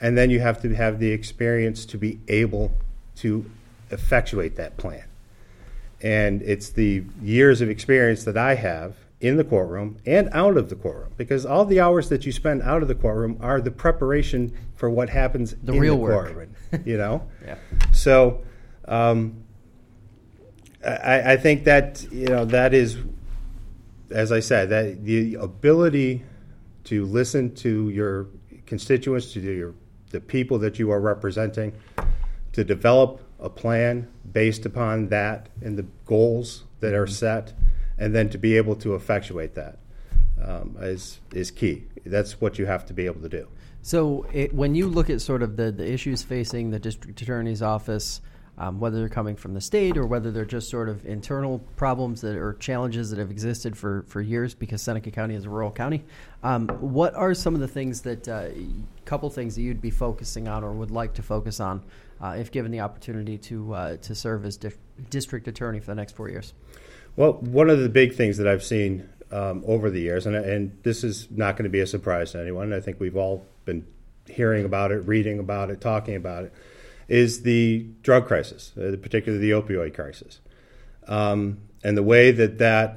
And 0.00 0.16
then 0.16 0.30
you 0.30 0.40
have 0.40 0.60
to 0.62 0.74
have 0.74 0.98
the 0.98 1.10
experience 1.12 1.84
to 1.86 1.98
be 1.98 2.20
able 2.28 2.72
to 3.16 3.44
effectuate 3.90 4.56
that 4.56 4.76
plan 4.76 5.04
and 6.02 6.40
it's 6.42 6.70
the 6.70 7.04
years 7.20 7.60
of 7.60 7.68
experience 7.68 8.24
that 8.24 8.36
I 8.38 8.54
have 8.54 8.94
in 9.20 9.36
the 9.36 9.44
courtroom 9.44 9.98
and 10.06 10.30
out 10.32 10.56
of 10.56 10.70
the 10.70 10.76
courtroom 10.76 11.10
because 11.18 11.44
all 11.44 11.66
the 11.66 11.78
hours 11.80 12.08
that 12.08 12.24
you 12.24 12.32
spend 12.32 12.62
out 12.62 12.80
of 12.80 12.88
the 12.88 12.94
courtroom 12.94 13.36
are 13.42 13.60
the 13.60 13.70
preparation 13.72 14.50
for 14.76 14.88
what 14.88 15.10
happens 15.10 15.54
The 15.62 15.72
in 15.74 15.80
real 15.80 15.96
the 15.96 16.00
work. 16.00 16.26
courtroom. 16.28 16.54
You 16.86 16.96
know, 16.96 17.26
Yeah. 17.44 17.56
so 17.92 18.42
um, 18.86 19.42
I, 20.82 21.32
I 21.32 21.36
think 21.36 21.64
that 21.64 22.06
you 22.10 22.26
know 22.28 22.44
that 22.46 22.72
is, 22.72 22.96
as 24.10 24.32
I 24.32 24.40
said, 24.40 24.70
that 24.70 25.04
the 25.04 25.34
ability 25.34 26.22
to 26.84 27.04
listen 27.04 27.54
to 27.56 27.90
your 27.90 28.26
constituents, 28.66 29.32
to 29.32 29.40
your 29.40 29.74
the 30.10 30.20
people 30.20 30.58
that 30.58 30.78
you 30.78 30.90
are 30.90 31.00
representing, 31.00 31.72
to 32.52 32.64
develop 32.64 33.20
a 33.38 33.48
plan 33.48 34.08
based 34.32 34.66
upon 34.66 35.08
that 35.08 35.48
and 35.62 35.78
the 35.78 35.86
goals 36.04 36.64
that 36.80 36.94
are 36.94 37.06
set, 37.06 37.52
and 37.98 38.14
then 38.14 38.28
to 38.28 38.38
be 38.38 38.56
able 38.56 38.74
to 38.74 38.94
effectuate 38.94 39.54
that 39.54 39.78
um, 40.44 40.76
is 40.80 41.20
is 41.32 41.50
key. 41.50 41.84
That's 42.04 42.40
what 42.40 42.58
you 42.58 42.66
have 42.66 42.86
to 42.86 42.92
be 42.92 43.06
able 43.06 43.20
to 43.22 43.28
do. 43.28 43.48
So, 43.82 44.26
it, 44.32 44.52
when 44.52 44.74
you 44.74 44.88
look 44.88 45.08
at 45.08 45.22
sort 45.22 45.42
of 45.42 45.56
the, 45.56 45.72
the 45.72 45.90
issues 45.90 46.22
facing 46.22 46.70
the 46.70 46.78
district 46.78 47.20
attorney's 47.22 47.62
office, 47.62 48.20
um, 48.60 48.78
whether 48.78 48.98
they're 48.98 49.08
coming 49.08 49.36
from 49.36 49.54
the 49.54 49.60
state 49.60 49.96
or 49.96 50.04
whether 50.04 50.30
they're 50.30 50.44
just 50.44 50.68
sort 50.68 50.90
of 50.90 51.06
internal 51.06 51.60
problems 51.76 52.20
that 52.20 52.36
or 52.36 52.52
challenges 52.54 53.08
that 53.08 53.18
have 53.18 53.30
existed 53.30 53.74
for, 53.74 54.04
for 54.06 54.20
years 54.20 54.54
because 54.54 54.82
Seneca 54.82 55.10
County 55.10 55.34
is 55.34 55.46
a 55.46 55.48
rural 55.48 55.70
county, 55.70 56.04
um, 56.42 56.68
what 56.78 57.14
are 57.14 57.32
some 57.32 57.54
of 57.54 57.60
the 57.60 57.68
things 57.68 58.02
that, 58.02 58.28
uh, 58.28 58.48
couple 59.06 59.30
things 59.30 59.54
that 59.54 59.62
you'd 59.62 59.80
be 59.80 59.90
focusing 59.90 60.46
on 60.46 60.62
or 60.62 60.72
would 60.72 60.90
like 60.90 61.14
to 61.14 61.22
focus 61.22 61.58
on 61.58 61.82
uh, 62.20 62.36
if 62.38 62.50
given 62.50 62.70
the 62.70 62.80
opportunity 62.80 63.38
to 63.38 63.72
uh, 63.72 63.96
to 63.96 64.14
serve 64.14 64.44
as 64.44 64.58
dif- 64.58 64.76
district 65.08 65.48
attorney 65.48 65.80
for 65.80 65.86
the 65.86 65.94
next 65.94 66.14
four 66.14 66.28
years? 66.28 66.52
Well, 67.16 67.32
one 67.32 67.70
of 67.70 67.80
the 67.80 67.88
big 67.88 68.14
things 68.14 68.36
that 68.36 68.46
I've 68.46 68.62
seen 68.62 69.08
um, 69.32 69.64
over 69.66 69.88
the 69.88 70.00
years, 70.00 70.26
and, 70.26 70.36
and 70.36 70.78
this 70.82 71.02
is 71.02 71.28
not 71.30 71.56
going 71.56 71.64
to 71.64 71.70
be 71.70 71.80
a 71.80 71.86
surprise 71.86 72.32
to 72.32 72.40
anyone, 72.40 72.74
I 72.74 72.80
think 72.80 73.00
we've 73.00 73.16
all 73.16 73.46
been 73.64 73.86
hearing 74.28 74.66
about 74.66 74.92
it, 74.92 74.98
reading 75.06 75.38
about 75.38 75.70
it, 75.70 75.80
talking 75.80 76.14
about 76.14 76.44
it, 76.44 76.52
is 77.10 77.42
the 77.42 77.84
drug 78.02 78.26
crisis, 78.28 78.72
uh, 78.78 78.96
particularly 79.02 79.44
the 79.44 79.50
opioid 79.50 79.92
crisis. 79.92 80.38
Um, 81.08 81.58
and 81.82 81.96
the 81.96 82.04
way 82.04 82.30
that 82.30 82.58
that 82.58 82.96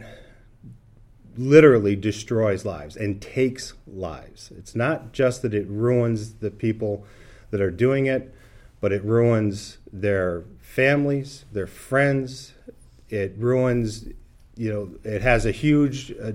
literally 1.35 1.95
destroys 1.95 2.63
lives 2.63 2.95
and 2.95 3.19
takes 3.19 3.73
lives. 3.87 4.51
It's 4.55 4.75
not 4.75 5.13
just 5.13 5.41
that 5.41 5.55
it 5.55 5.67
ruins 5.67 6.33
the 6.35 6.51
people 6.51 7.05
that 7.49 7.59
are 7.59 7.71
doing 7.71 8.05
it, 8.05 8.31
but 8.79 8.91
it 8.91 9.03
ruins 9.03 9.79
their 9.91 10.43
families, 10.61 11.45
their 11.51 11.65
friends. 11.65 12.53
It 13.09 13.33
ruins, 13.35 14.05
you 14.55 14.71
know, 14.71 14.89
it 15.03 15.23
has 15.23 15.47
a 15.47 15.51
huge 15.51 16.11
uh, 16.11 16.33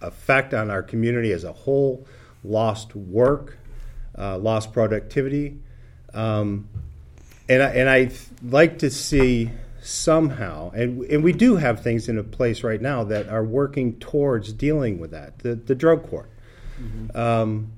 effect 0.00 0.54
on 0.54 0.70
our 0.70 0.82
community 0.82 1.32
as 1.32 1.44
a 1.44 1.52
whole. 1.52 2.06
Lost 2.42 2.96
work, 2.96 3.58
uh, 4.16 4.38
lost 4.38 4.72
productivity, 4.72 5.58
um, 6.14 6.68
and 7.48 7.62
I, 7.62 7.70
and 7.70 7.88
I 7.88 8.10
like 8.42 8.78
to 8.80 8.90
see 8.90 9.50
somehow, 9.80 10.70
and 10.72 11.02
and 11.04 11.24
we 11.24 11.32
do 11.32 11.56
have 11.56 11.82
things 11.82 12.08
in 12.08 12.18
a 12.18 12.22
place 12.22 12.62
right 12.62 12.80
now 12.80 13.04
that 13.04 13.28
are 13.28 13.44
working 13.44 13.98
towards 13.98 14.52
dealing 14.52 14.98
with 14.98 15.10
that. 15.12 15.38
The 15.40 15.54
the 15.54 15.74
drug 15.74 16.08
court. 16.08 16.30
Um, 17.14 17.72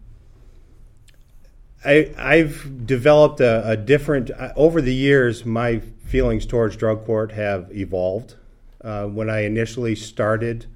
I, 1.84 2.12
I've 2.18 2.86
developed 2.86 3.40
a, 3.40 3.70
a 3.70 3.76
different 3.76 4.30
uh, 4.30 4.52
over 4.56 4.82
the 4.82 4.94
years. 4.94 5.46
My 5.46 5.80
feelings 6.04 6.44
towards 6.44 6.76
drug 6.76 7.06
court 7.06 7.32
have 7.32 7.74
evolved. 7.74 8.34
Uh, 8.82 9.06
when 9.06 9.30
I 9.30 9.44
initially 9.44 9.94
started 9.94 10.66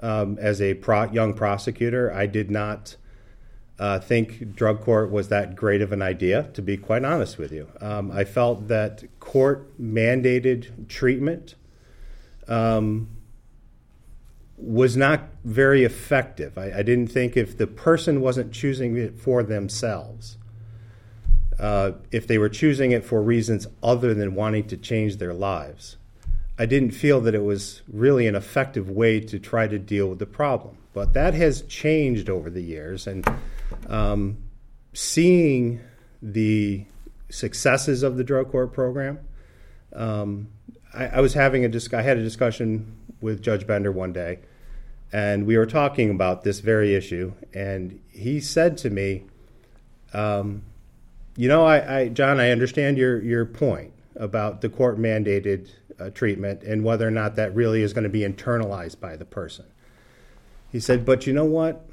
um, 0.00 0.38
as 0.40 0.60
a 0.60 0.74
pro, 0.74 1.10
young 1.10 1.34
prosecutor, 1.34 2.12
I 2.12 2.26
did 2.26 2.50
not 2.50 2.96
uh, 3.78 3.98
think 3.98 4.54
drug 4.54 4.80
court 4.82 5.10
was 5.10 5.28
that 5.28 5.56
great 5.56 5.82
of 5.82 5.92
an 5.92 6.02
idea. 6.02 6.44
To 6.54 6.62
be 6.62 6.76
quite 6.76 7.04
honest 7.04 7.38
with 7.38 7.52
you, 7.52 7.68
um, 7.80 8.10
I 8.10 8.24
felt 8.24 8.68
that 8.68 9.04
court 9.20 9.80
mandated 9.80 10.88
treatment 10.88 11.54
um, 12.48 13.08
was 14.56 14.96
not 14.96 15.22
very 15.44 15.84
effective. 15.84 16.56
I, 16.56 16.78
I 16.78 16.82
didn't 16.82 17.08
think 17.08 17.36
if 17.36 17.56
the 17.56 17.66
person 17.66 18.20
wasn't 18.20 18.52
choosing 18.52 18.96
it 18.96 19.18
for 19.18 19.42
themselves 19.42 20.36
uh, 21.62 21.92
if 22.10 22.26
they 22.26 22.38
were 22.38 22.48
choosing 22.48 22.90
it 22.90 23.04
for 23.04 23.22
reasons 23.22 23.66
other 23.82 24.14
than 24.14 24.34
wanting 24.34 24.66
to 24.66 24.76
change 24.76 25.16
their 25.16 25.32
lives. 25.32 25.96
I 26.58 26.66
didn't 26.66 26.90
feel 26.90 27.20
that 27.22 27.34
it 27.34 27.44
was 27.44 27.82
really 27.90 28.26
an 28.26 28.34
effective 28.34 28.90
way 28.90 29.20
to 29.20 29.38
try 29.38 29.68
to 29.68 29.78
deal 29.78 30.08
with 30.08 30.18
the 30.18 30.26
problem. 30.26 30.76
But 30.92 31.14
that 31.14 31.34
has 31.34 31.62
changed 31.62 32.28
over 32.28 32.50
the 32.50 32.62
years, 32.62 33.06
and 33.06 33.24
um, 33.88 34.38
seeing 34.92 35.80
the 36.20 36.84
successes 37.30 38.02
of 38.02 38.16
the 38.16 38.24
drug 38.24 38.50
court 38.50 38.72
program, 38.72 39.18
um, 39.94 40.48
I, 40.94 41.06
I 41.06 41.20
was 41.20 41.34
having 41.34 41.64
a 41.64 41.68
dis- 41.68 41.92
I 41.92 42.02
had 42.02 42.16
a 42.16 42.22
discussion 42.22 42.96
with 43.20 43.42
Judge 43.42 43.66
Bender 43.66 43.92
one 43.92 44.12
day, 44.12 44.40
and 45.12 45.46
we 45.46 45.56
were 45.56 45.66
talking 45.66 46.10
about 46.10 46.42
this 46.42 46.60
very 46.60 46.94
issue, 46.94 47.32
and 47.54 48.00
he 48.10 48.40
said 48.40 48.76
to 48.78 48.90
me, 48.90 49.24
um, 50.12 50.62
you 51.36 51.48
know, 51.48 51.64
I, 51.64 51.98
I, 51.98 52.08
John, 52.08 52.40
I 52.40 52.50
understand 52.50 52.98
your 52.98 53.20
your 53.22 53.46
point 53.46 53.92
about 54.16 54.60
the 54.60 54.68
court 54.68 54.98
mandated 54.98 55.70
uh, 55.98 56.10
treatment 56.10 56.62
and 56.62 56.84
whether 56.84 57.06
or 57.06 57.10
not 57.10 57.36
that 57.36 57.54
really 57.54 57.82
is 57.82 57.92
going 57.92 58.04
to 58.04 58.10
be 58.10 58.20
internalized 58.20 59.00
by 59.00 59.16
the 59.16 59.24
person. 59.24 59.64
He 60.70 60.80
said, 60.80 61.04
but 61.04 61.26
you 61.26 61.32
know 61.32 61.44
what? 61.44 61.86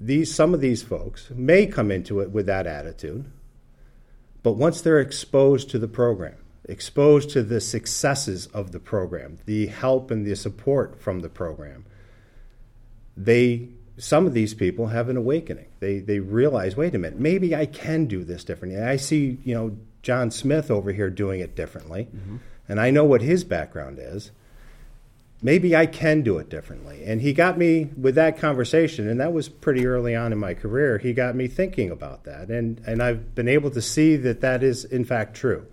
These 0.00 0.34
some 0.34 0.54
of 0.54 0.60
these 0.60 0.82
folks 0.82 1.30
may 1.30 1.66
come 1.66 1.90
into 1.90 2.20
it 2.20 2.30
with 2.30 2.46
that 2.46 2.66
attitude, 2.66 3.30
but 4.42 4.52
once 4.52 4.80
they're 4.80 4.98
exposed 4.98 5.68
to 5.70 5.78
the 5.78 5.88
program, 5.88 6.36
exposed 6.64 7.30
to 7.30 7.42
the 7.42 7.60
successes 7.60 8.46
of 8.46 8.72
the 8.72 8.80
program, 8.80 9.38
the 9.44 9.66
help 9.66 10.10
and 10.10 10.26
the 10.26 10.34
support 10.34 11.00
from 11.02 11.20
the 11.20 11.28
program, 11.28 11.84
they 13.16 13.68
some 13.98 14.26
of 14.26 14.32
these 14.32 14.54
people 14.54 14.86
have 14.86 15.10
an 15.10 15.16
awakening. 15.18 15.66
They 15.80 15.98
they 15.98 16.20
realize, 16.20 16.76
wait 16.76 16.94
a 16.94 16.98
minute, 16.98 17.20
maybe 17.20 17.54
I 17.54 17.66
can 17.66 18.06
do 18.06 18.24
this 18.24 18.42
differently. 18.42 18.80
I 18.80 18.96
see, 18.96 19.38
you 19.44 19.54
know, 19.54 19.76
John 20.02 20.30
Smith 20.30 20.70
over 20.70 20.92
here 20.92 21.10
doing 21.10 21.40
it 21.40 21.54
differently, 21.54 22.04
mm-hmm. 22.04 22.36
and 22.68 22.80
I 22.80 22.90
know 22.90 23.04
what 23.04 23.20
his 23.20 23.44
background 23.44 23.98
is. 24.00 24.30
Maybe 25.42 25.74
I 25.74 25.86
can 25.86 26.22
do 26.22 26.38
it 26.38 26.50
differently. 26.50 27.02
And 27.04 27.20
he 27.20 27.32
got 27.32 27.56
me 27.56 27.90
with 27.96 28.14
that 28.16 28.38
conversation, 28.38 29.08
and 29.08 29.20
that 29.20 29.32
was 29.32 29.48
pretty 29.48 29.86
early 29.86 30.14
on 30.14 30.32
in 30.32 30.38
my 30.38 30.54
career. 30.54 30.98
He 30.98 31.12
got 31.14 31.34
me 31.34 31.48
thinking 31.48 31.90
about 31.90 32.24
that, 32.24 32.50
and 32.50 32.80
and 32.86 33.02
I've 33.02 33.34
been 33.34 33.48
able 33.48 33.70
to 33.70 33.82
see 33.82 34.16
that 34.16 34.40
that 34.42 34.62
is 34.62 34.84
in 34.84 35.04
fact 35.04 35.34
true. 35.34 35.66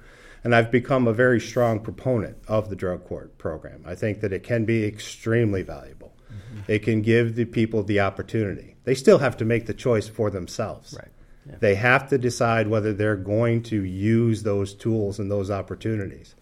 And 0.43 0.55
I've 0.55 0.71
become 0.71 1.07
a 1.07 1.13
very 1.13 1.41
strong 1.41 1.81
proponent 1.81 2.37
of 2.47 2.69
the 2.69 2.75
drug 2.75 3.05
court 3.05 3.37
program. 3.37 3.83
I 3.85 3.95
think 3.95 4.21
that 4.21 4.31
it 4.31 4.43
can 4.43 4.63
be 4.63 4.85
extremely 4.85 5.61
valuable. 5.63 6.15
Mm-hmm. 6.31 6.71
It 6.71 6.83
can 6.83 7.01
give 7.01 7.35
the 7.35 7.43
people 7.43 7.83
the 7.83 7.99
opportunity. 7.99 8.77
They 8.85 8.95
still 8.95 9.17
have 9.17 9.35
to 9.37 9.45
make 9.45 9.65
the 9.65 9.73
choice 9.73 10.07
for 10.07 10.29
themselves. 10.29 10.93
Right. 10.97 11.11
Yeah. 11.45 11.55
They 11.59 11.75
have 11.75 12.07
to 12.09 12.17
decide 12.17 12.67
whether 12.67 12.93
they're 12.93 13.17
going 13.17 13.63
to 13.63 13.83
use 13.83 14.43
those 14.43 14.73
tools 14.73 15.19
and 15.19 15.29
those 15.29 15.51
opportunities. 15.51 16.35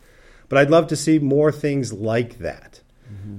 But 0.50 0.60
I'd 0.60 0.70
love 0.70 0.88
to 0.88 0.96
see 0.96 1.18
more 1.18 1.52
things 1.52 1.92
like 1.92 2.40
that. 2.40 2.82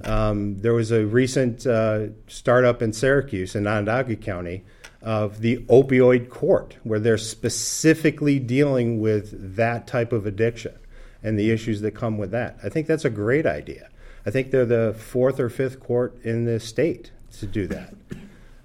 Um, 0.04 0.58
there 0.58 0.74
was 0.74 0.92
a 0.92 1.06
recent 1.06 1.66
uh, 1.66 2.08
startup 2.28 2.82
in 2.82 2.92
Syracuse 2.92 3.54
in 3.54 3.66
Onondaga 3.66 4.16
County 4.16 4.64
of 5.02 5.40
the 5.40 5.58
opioid 5.66 6.28
court, 6.28 6.76
where 6.82 6.98
they're 6.98 7.18
specifically 7.18 8.38
dealing 8.38 9.00
with 9.00 9.56
that 9.56 9.86
type 9.86 10.12
of 10.12 10.26
addiction 10.26 10.74
and 11.22 11.38
the 11.38 11.50
issues 11.50 11.80
that 11.80 11.92
come 11.92 12.18
with 12.18 12.30
that. 12.32 12.58
I 12.62 12.68
think 12.68 12.86
that's 12.86 13.04
a 13.04 13.10
great 13.10 13.46
idea. 13.46 13.88
I 14.24 14.30
think 14.30 14.50
they're 14.50 14.66
the 14.66 14.94
fourth 14.98 15.38
or 15.38 15.48
fifth 15.48 15.80
court 15.80 16.18
in 16.24 16.44
the 16.44 16.58
state 16.58 17.12
to 17.38 17.46
do 17.46 17.66
that. 17.68 17.94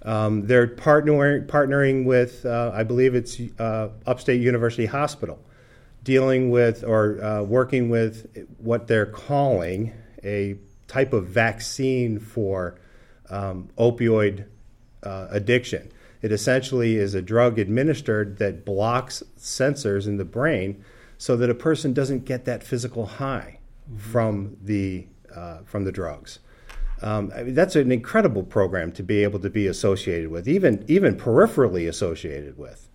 Um, 0.03 0.47
they're 0.47 0.67
partnering 0.67 1.45
partnering 1.45 2.05
with, 2.05 2.45
uh, 2.45 2.71
I 2.73 2.83
believe 2.83 3.13
it's 3.13 3.39
uh, 3.59 3.89
Upstate 4.07 4.41
University 4.41 4.87
Hospital, 4.87 5.39
dealing 6.03 6.49
with 6.49 6.83
or 6.83 7.23
uh, 7.23 7.43
working 7.43 7.89
with 7.89 8.47
what 8.57 8.87
they're 8.87 9.05
calling 9.05 9.93
a 10.23 10.57
type 10.91 11.13
of 11.13 11.25
vaccine 11.25 12.19
for 12.19 12.75
um, 13.29 13.69
opioid 13.77 14.45
uh, 15.03 15.27
addiction. 15.29 15.89
It 16.21 16.33
essentially 16.33 16.97
is 16.97 17.15
a 17.15 17.21
drug 17.21 17.57
administered 17.57 18.37
that 18.39 18.65
blocks 18.65 19.23
sensors 19.37 20.05
in 20.05 20.17
the 20.17 20.25
brain 20.25 20.83
so 21.17 21.37
that 21.37 21.49
a 21.49 21.55
person 21.55 21.93
doesn't 21.93 22.25
get 22.25 22.43
that 22.43 22.61
physical 22.61 23.05
high 23.05 23.59
from 23.97 24.57
the 24.61 25.07
uh, 25.33 25.59
from 25.63 25.85
the 25.85 25.93
drugs. 25.93 26.39
Um, 27.01 27.31
I 27.33 27.43
mean, 27.43 27.55
that's 27.55 27.77
an 27.77 27.91
incredible 27.91 28.43
program 28.43 28.91
to 28.91 29.01
be 29.01 29.23
able 29.23 29.39
to 29.39 29.49
be 29.49 29.67
associated 29.67 30.29
with, 30.29 30.45
even 30.45 30.83
even 30.89 31.15
peripherally 31.15 31.87
associated 31.87 32.57
with, 32.57 32.89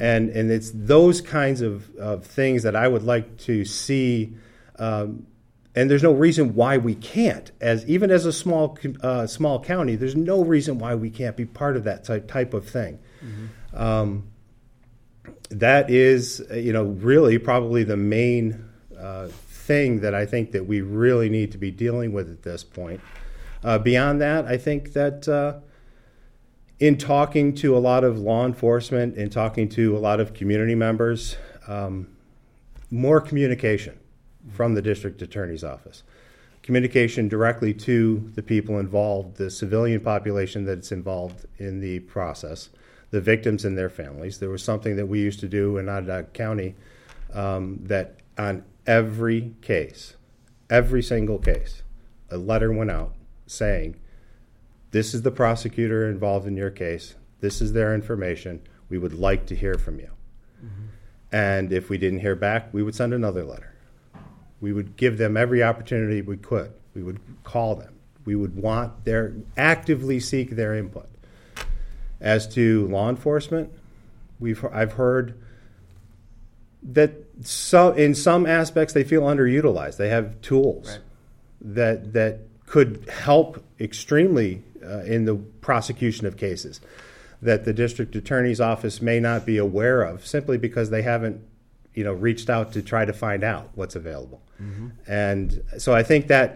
and 0.00 0.28
and 0.30 0.50
it's 0.50 0.72
those 0.74 1.20
kinds 1.20 1.60
of, 1.60 1.94
of 1.96 2.26
things 2.26 2.64
that 2.64 2.74
I 2.74 2.88
would 2.88 3.04
like 3.04 3.38
to 3.38 3.64
see 3.64 4.34
um, 4.78 5.26
and 5.74 5.90
there's 5.90 6.02
no 6.02 6.12
reason 6.12 6.54
why 6.54 6.76
we 6.76 6.94
can't. 6.94 7.50
As 7.60 7.86
even 7.86 8.10
as 8.10 8.26
a 8.26 8.32
small 8.32 8.76
uh, 9.02 9.26
small 9.26 9.62
county, 9.62 9.96
there's 9.96 10.16
no 10.16 10.42
reason 10.44 10.78
why 10.78 10.94
we 10.94 11.10
can't 11.10 11.36
be 11.36 11.44
part 11.44 11.76
of 11.76 11.84
that 11.84 12.04
type 12.04 12.28
type 12.28 12.54
of 12.54 12.68
thing. 12.68 12.98
Mm-hmm. 13.24 13.80
Um, 13.80 14.28
that 15.50 15.90
is, 15.90 16.44
you 16.52 16.72
know, 16.72 16.84
really 16.84 17.38
probably 17.38 17.84
the 17.84 17.96
main 17.96 18.68
uh, 18.98 19.28
thing 19.28 20.00
that 20.00 20.14
I 20.14 20.26
think 20.26 20.52
that 20.52 20.66
we 20.66 20.80
really 20.80 21.28
need 21.28 21.52
to 21.52 21.58
be 21.58 21.70
dealing 21.70 22.12
with 22.12 22.30
at 22.30 22.42
this 22.42 22.64
point. 22.64 23.00
Uh, 23.62 23.78
beyond 23.78 24.20
that, 24.20 24.46
I 24.46 24.56
think 24.56 24.92
that 24.92 25.28
uh, 25.28 25.60
in 26.78 26.96
talking 26.96 27.54
to 27.56 27.76
a 27.76 27.80
lot 27.80 28.04
of 28.04 28.18
law 28.18 28.46
enforcement 28.46 29.16
and 29.16 29.30
talking 29.30 29.68
to 29.70 29.96
a 29.96 30.00
lot 30.00 30.20
of 30.20 30.32
community 30.32 30.74
members, 30.74 31.36
um, 31.66 32.08
more 32.90 33.20
communication 33.20 33.98
from 34.50 34.74
the 34.74 34.82
district 34.82 35.20
attorney's 35.22 35.64
office. 35.64 36.02
Communication 36.62 37.28
directly 37.28 37.72
to 37.72 38.30
the 38.34 38.42
people 38.42 38.78
involved, 38.78 39.36
the 39.36 39.50
civilian 39.50 40.00
population 40.00 40.64
that's 40.64 40.92
involved 40.92 41.46
in 41.56 41.80
the 41.80 42.00
process, 42.00 42.68
the 43.10 43.20
victims 43.20 43.64
and 43.64 43.76
their 43.76 43.88
families. 43.88 44.38
There 44.38 44.50
was 44.50 44.62
something 44.62 44.96
that 44.96 45.06
we 45.06 45.20
used 45.20 45.40
to 45.40 45.48
do 45.48 45.78
in 45.78 45.88
Onondaga 45.88 46.28
County 46.28 46.74
um, 47.32 47.78
that 47.84 48.16
on 48.36 48.64
every 48.86 49.54
case, 49.62 50.14
every 50.68 51.02
single 51.02 51.38
case, 51.38 51.82
a 52.30 52.36
letter 52.36 52.72
went 52.72 52.90
out 52.90 53.14
saying, 53.46 53.96
This 54.90 55.14
is 55.14 55.22
the 55.22 55.30
prosecutor 55.30 56.08
involved 56.08 56.46
in 56.46 56.56
your 56.56 56.70
case. 56.70 57.14
This 57.40 57.60
is 57.60 57.72
their 57.72 57.94
information. 57.94 58.60
We 58.88 58.98
would 58.98 59.14
like 59.14 59.46
to 59.46 59.56
hear 59.56 59.74
from 59.74 60.00
you. 60.00 60.10
Mm-hmm. 60.62 60.86
And 61.32 61.72
if 61.72 61.88
we 61.88 61.98
didn't 61.98 62.20
hear 62.20 62.36
back, 62.36 62.72
we 62.72 62.82
would 62.82 62.94
send 62.94 63.14
another 63.14 63.44
letter. 63.44 63.74
We 64.60 64.72
would 64.72 64.96
give 64.96 65.18
them 65.18 65.36
every 65.36 65.62
opportunity 65.62 66.22
we 66.22 66.36
could. 66.36 66.72
We 66.94 67.02
would 67.02 67.20
call 67.44 67.76
them. 67.76 67.94
We 68.24 68.34
would 68.34 68.56
want 68.56 69.04
their 69.04 69.34
actively 69.56 70.20
seek 70.20 70.50
their 70.50 70.74
input. 70.74 71.08
As 72.20 72.46
to 72.54 72.88
law 72.88 73.08
enforcement, 73.08 73.70
we've 74.40 74.64
I've 74.72 74.92
heard 74.92 75.40
that 76.82 77.12
so 77.42 77.92
in 77.92 78.14
some 78.14 78.46
aspects 78.46 78.92
they 78.94 79.04
feel 79.04 79.22
underutilized. 79.22 79.96
They 79.96 80.08
have 80.08 80.40
tools 80.40 80.88
right. 80.88 81.00
that 81.60 82.12
that 82.12 82.40
could 82.66 83.08
help 83.08 83.64
extremely 83.80 84.62
uh, 84.84 85.00
in 85.00 85.24
the 85.24 85.36
prosecution 85.36 86.26
of 86.26 86.36
cases 86.36 86.80
that 87.40 87.64
the 87.64 87.72
district 87.72 88.16
attorney's 88.16 88.60
office 88.60 89.00
may 89.00 89.20
not 89.20 89.46
be 89.46 89.56
aware 89.58 90.02
of 90.02 90.26
simply 90.26 90.58
because 90.58 90.90
they 90.90 91.02
haven't 91.02 91.40
you 91.98 92.04
know 92.04 92.12
reached 92.12 92.48
out 92.48 92.72
to 92.74 92.80
try 92.92 93.04
to 93.04 93.12
find 93.12 93.42
out 93.42 93.66
what's 93.74 93.96
available. 93.96 94.40
Mm-hmm. 94.60 94.88
and 95.06 95.62
so 95.78 95.94
i 95.94 96.02
think 96.02 96.26
that 96.26 96.48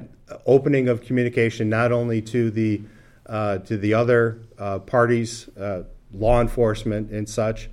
opening 0.44 0.88
of 0.88 1.02
communication 1.02 1.68
not 1.68 1.92
only 1.92 2.20
to 2.34 2.50
the 2.50 2.82
uh, 3.26 3.58
to 3.58 3.76
the 3.76 3.94
other 3.94 4.42
uh, 4.58 4.80
parties 4.80 5.48
uh, 5.56 5.84
law 6.12 6.40
enforcement 6.40 7.12
and 7.12 7.28
such 7.28 7.70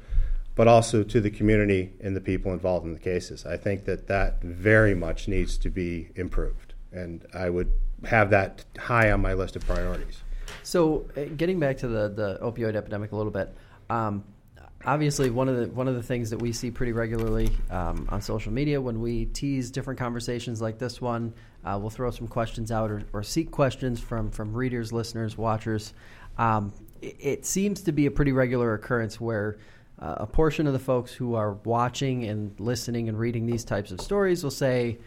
but 0.60 0.68
also 0.68 1.04
to 1.04 1.22
the 1.22 1.32
community 1.32 1.94
and 2.02 2.16
the 2.16 2.22
people 2.22 2.52
involved 2.52 2.86
in 2.86 2.94
the 2.94 3.00
cases. 3.00 3.46
I 3.46 3.56
think 3.56 3.86
that 3.86 4.08
that 4.08 4.44
very 4.44 4.94
much 4.94 5.26
needs 5.30 5.58
to 5.60 5.70
be 5.70 6.10
improved. 6.16 6.74
And 6.92 7.26
i 7.34 7.50
would 7.50 7.72
have 8.04 8.30
that 8.32 8.66
high 8.78 9.10
on 9.10 9.22
my 9.22 9.34
list 9.34 9.56
of 9.56 9.66
priorities. 9.66 10.22
So 10.64 11.06
uh, 11.16 11.34
getting 11.38 11.60
back 11.60 11.78
to 11.78 11.88
the, 11.88 12.10
the 12.10 12.40
opioid 12.42 12.76
epidemic 12.76 13.14
a 13.14 13.16
little 13.16 13.32
bit 13.32 13.56
um, 13.90 14.26
obviously 14.86 15.30
one 15.30 15.50
of 15.50 15.58
the 15.58 15.68
one 15.68 15.88
of 15.88 15.96
the 15.96 16.04
things 16.04 16.30
that 16.30 16.42
we 16.42 16.52
see 16.52 16.72
pretty 16.72 16.92
regularly 16.92 17.50
um, 17.70 18.08
on 18.10 18.22
social 18.22 18.52
media 18.52 18.80
when 18.80 19.02
we 19.02 19.26
tease 19.26 19.72
different 19.72 20.00
conversations 20.00 20.62
like 20.62 20.78
this 20.78 21.02
one, 21.02 21.34
uh, 21.66 21.78
we'll 21.80 21.90
throw 21.90 22.10
some 22.12 22.28
questions 22.28 22.72
out 22.72 22.90
or, 22.90 23.04
or, 23.14 23.24
seek 23.24 23.52
questions 23.52 24.00
from 24.00 24.32
from 24.32 24.54
readers, 24.54 24.94
listeners, 24.94 25.38
watchers. 25.38 25.94
Um, 26.38 26.74
it, 27.02 27.16
it, 27.20 27.46
seems 27.46 27.82
to 27.84 27.92
be 27.92 28.06
a 28.06 28.12
pretty 28.12 28.32
regular 28.32 28.74
occurrence 28.74 29.20
where. 29.20 29.58
Uh, 30.02 30.16
a 30.20 30.26
portion 30.26 30.66
of 30.66 30.72
the 30.72 30.80
folks 30.80 31.12
who 31.12 31.36
are 31.36 31.56
watching 31.66 32.24
and 32.24 32.58
listening 32.58 33.10
and 33.10 33.20
reading 33.20 33.46
these 33.46 33.66
types 33.66 33.92
of 33.92 34.00
stories 34.00 34.42
will 34.46 34.50
say, 34.50 34.98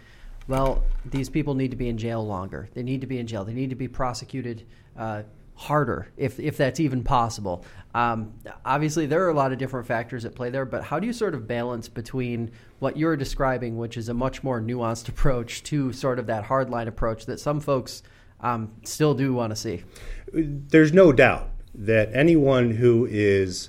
well, 0.48 0.84
these 1.06 1.30
people 1.30 1.54
need 1.54 1.70
to 1.70 1.78
be 1.78 1.88
in 1.88 1.96
jail 1.96 2.26
longer. 2.26 2.68
They 2.74 2.82
need 2.82 3.00
to 3.00 3.06
be 3.06 3.18
in 3.18 3.26
jail. 3.26 3.42
They 3.42 3.54
need 3.54 3.70
to 3.70 3.74
be 3.74 3.88
prosecuted 3.88 4.66
uh, 4.98 5.22
harder, 5.54 6.08
if 6.16 6.40
if 6.40 6.56
that's 6.56 6.80
even 6.80 7.02
possible. 7.02 7.64
Um, 7.94 8.34
obviously, 8.64 9.06
there 9.06 9.24
are 9.24 9.28
a 9.28 9.34
lot 9.34 9.52
of 9.52 9.58
different 9.58 9.86
factors 9.86 10.24
at 10.24 10.34
play 10.34 10.50
there, 10.50 10.64
but 10.64 10.84
how 10.84 10.98
do 10.98 11.06
you 11.06 11.12
sort 11.12 11.34
of 11.34 11.46
balance 11.46 11.88
between 11.88 12.50
what 12.78 12.96
you're 12.96 13.16
describing, 13.16 13.76
which 13.76 13.96
is 13.96 14.08
a 14.08 14.14
much 14.14 14.42
more 14.42 14.60
nuanced 14.60 15.08
approach, 15.08 15.62
to 15.64 15.92
sort 15.92 16.18
of 16.18 16.26
that 16.26 16.44
hardline 16.44 16.86
approach 16.86 17.26
that 17.26 17.38
some 17.38 17.60
folks 17.60 18.02
um, 18.40 18.72
still 18.84 19.14
do 19.14 19.34
want 19.34 19.50
to 19.50 19.56
see? 19.56 19.84
There's 20.32 20.92
no 20.92 21.12
doubt 21.12 21.50
that 21.74 22.10
anyone 22.14 22.72
who 22.72 23.06
is 23.10 23.68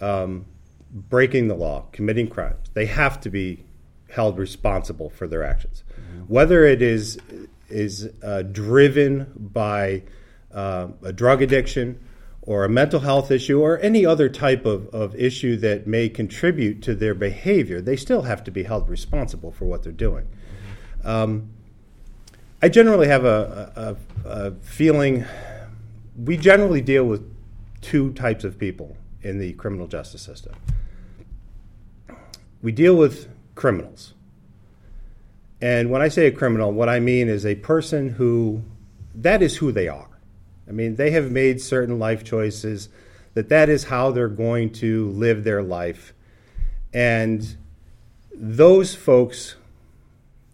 um, 0.00 0.46
breaking 0.90 1.48
the 1.48 1.54
law, 1.54 1.86
committing 1.92 2.28
crimes, 2.28 2.68
they 2.74 2.86
have 2.86 3.20
to 3.22 3.30
be 3.30 3.64
held 4.10 4.38
responsible 4.38 5.08
for 5.08 5.26
their 5.26 5.42
actions, 5.42 5.82
mm-hmm. 5.92 6.20
whether 6.32 6.64
it 6.66 6.82
is 6.82 7.18
is 7.70 8.10
uh, 8.22 8.42
driven 8.42 9.32
by 9.34 10.02
uh, 10.52 10.88
a 11.02 11.12
drug 11.12 11.42
addiction 11.42 12.00
or 12.42 12.64
a 12.64 12.68
mental 12.68 13.00
health 13.00 13.30
issue 13.30 13.60
or 13.60 13.78
any 13.80 14.04
other 14.04 14.28
type 14.28 14.66
of, 14.66 14.88
of 14.88 15.14
issue 15.14 15.56
that 15.56 15.86
may 15.86 16.08
contribute 16.08 16.82
to 16.82 16.94
their 16.94 17.14
behavior, 17.14 17.80
they 17.80 17.96
still 17.96 18.22
have 18.22 18.42
to 18.44 18.50
be 18.50 18.64
held 18.64 18.88
responsible 18.88 19.52
for 19.52 19.64
what 19.64 19.82
they're 19.82 19.92
doing. 19.92 20.26
Um, 21.04 21.50
I 22.60 22.68
generally 22.68 23.08
have 23.08 23.24
a, 23.24 23.96
a, 24.24 24.28
a, 24.28 24.50
feeling 24.62 25.24
we 26.16 26.36
generally 26.36 26.80
deal 26.80 27.04
with 27.04 27.28
two 27.80 28.12
types 28.12 28.44
of 28.44 28.58
people 28.58 28.96
in 29.22 29.38
the 29.38 29.52
criminal 29.54 29.86
justice 29.86 30.22
system. 30.22 30.54
We 32.60 32.70
deal 32.70 32.94
with 32.94 33.28
criminals. 33.54 34.14
And 35.60 35.90
when 35.90 36.02
I 36.02 36.08
say 36.08 36.26
a 36.26 36.32
criminal, 36.32 36.72
what 36.72 36.88
I 36.88 37.00
mean 37.00 37.28
is 37.28 37.46
a 37.46 37.54
person 37.54 38.10
who, 38.10 38.62
that 39.14 39.42
is 39.42 39.56
who 39.56 39.72
they 39.72 39.88
are. 39.88 40.11
I 40.68 40.72
mean, 40.72 40.96
they 40.96 41.10
have 41.10 41.30
made 41.30 41.60
certain 41.60 41.98
life 41.98 42.24
choices 42.24 42.88
that 43.34 43.48
that 43.48 43.68
is 43.68 43.84
how 43.84 44.10
they're 44.10 44.28
going 44.28 44.72
to 44.74 45.08
live 45.10 45.44
their 45.44 45.62
life. 45.62 46.12
And 46.92 47.56
those 48.34 48.94
folks 48.94 49.56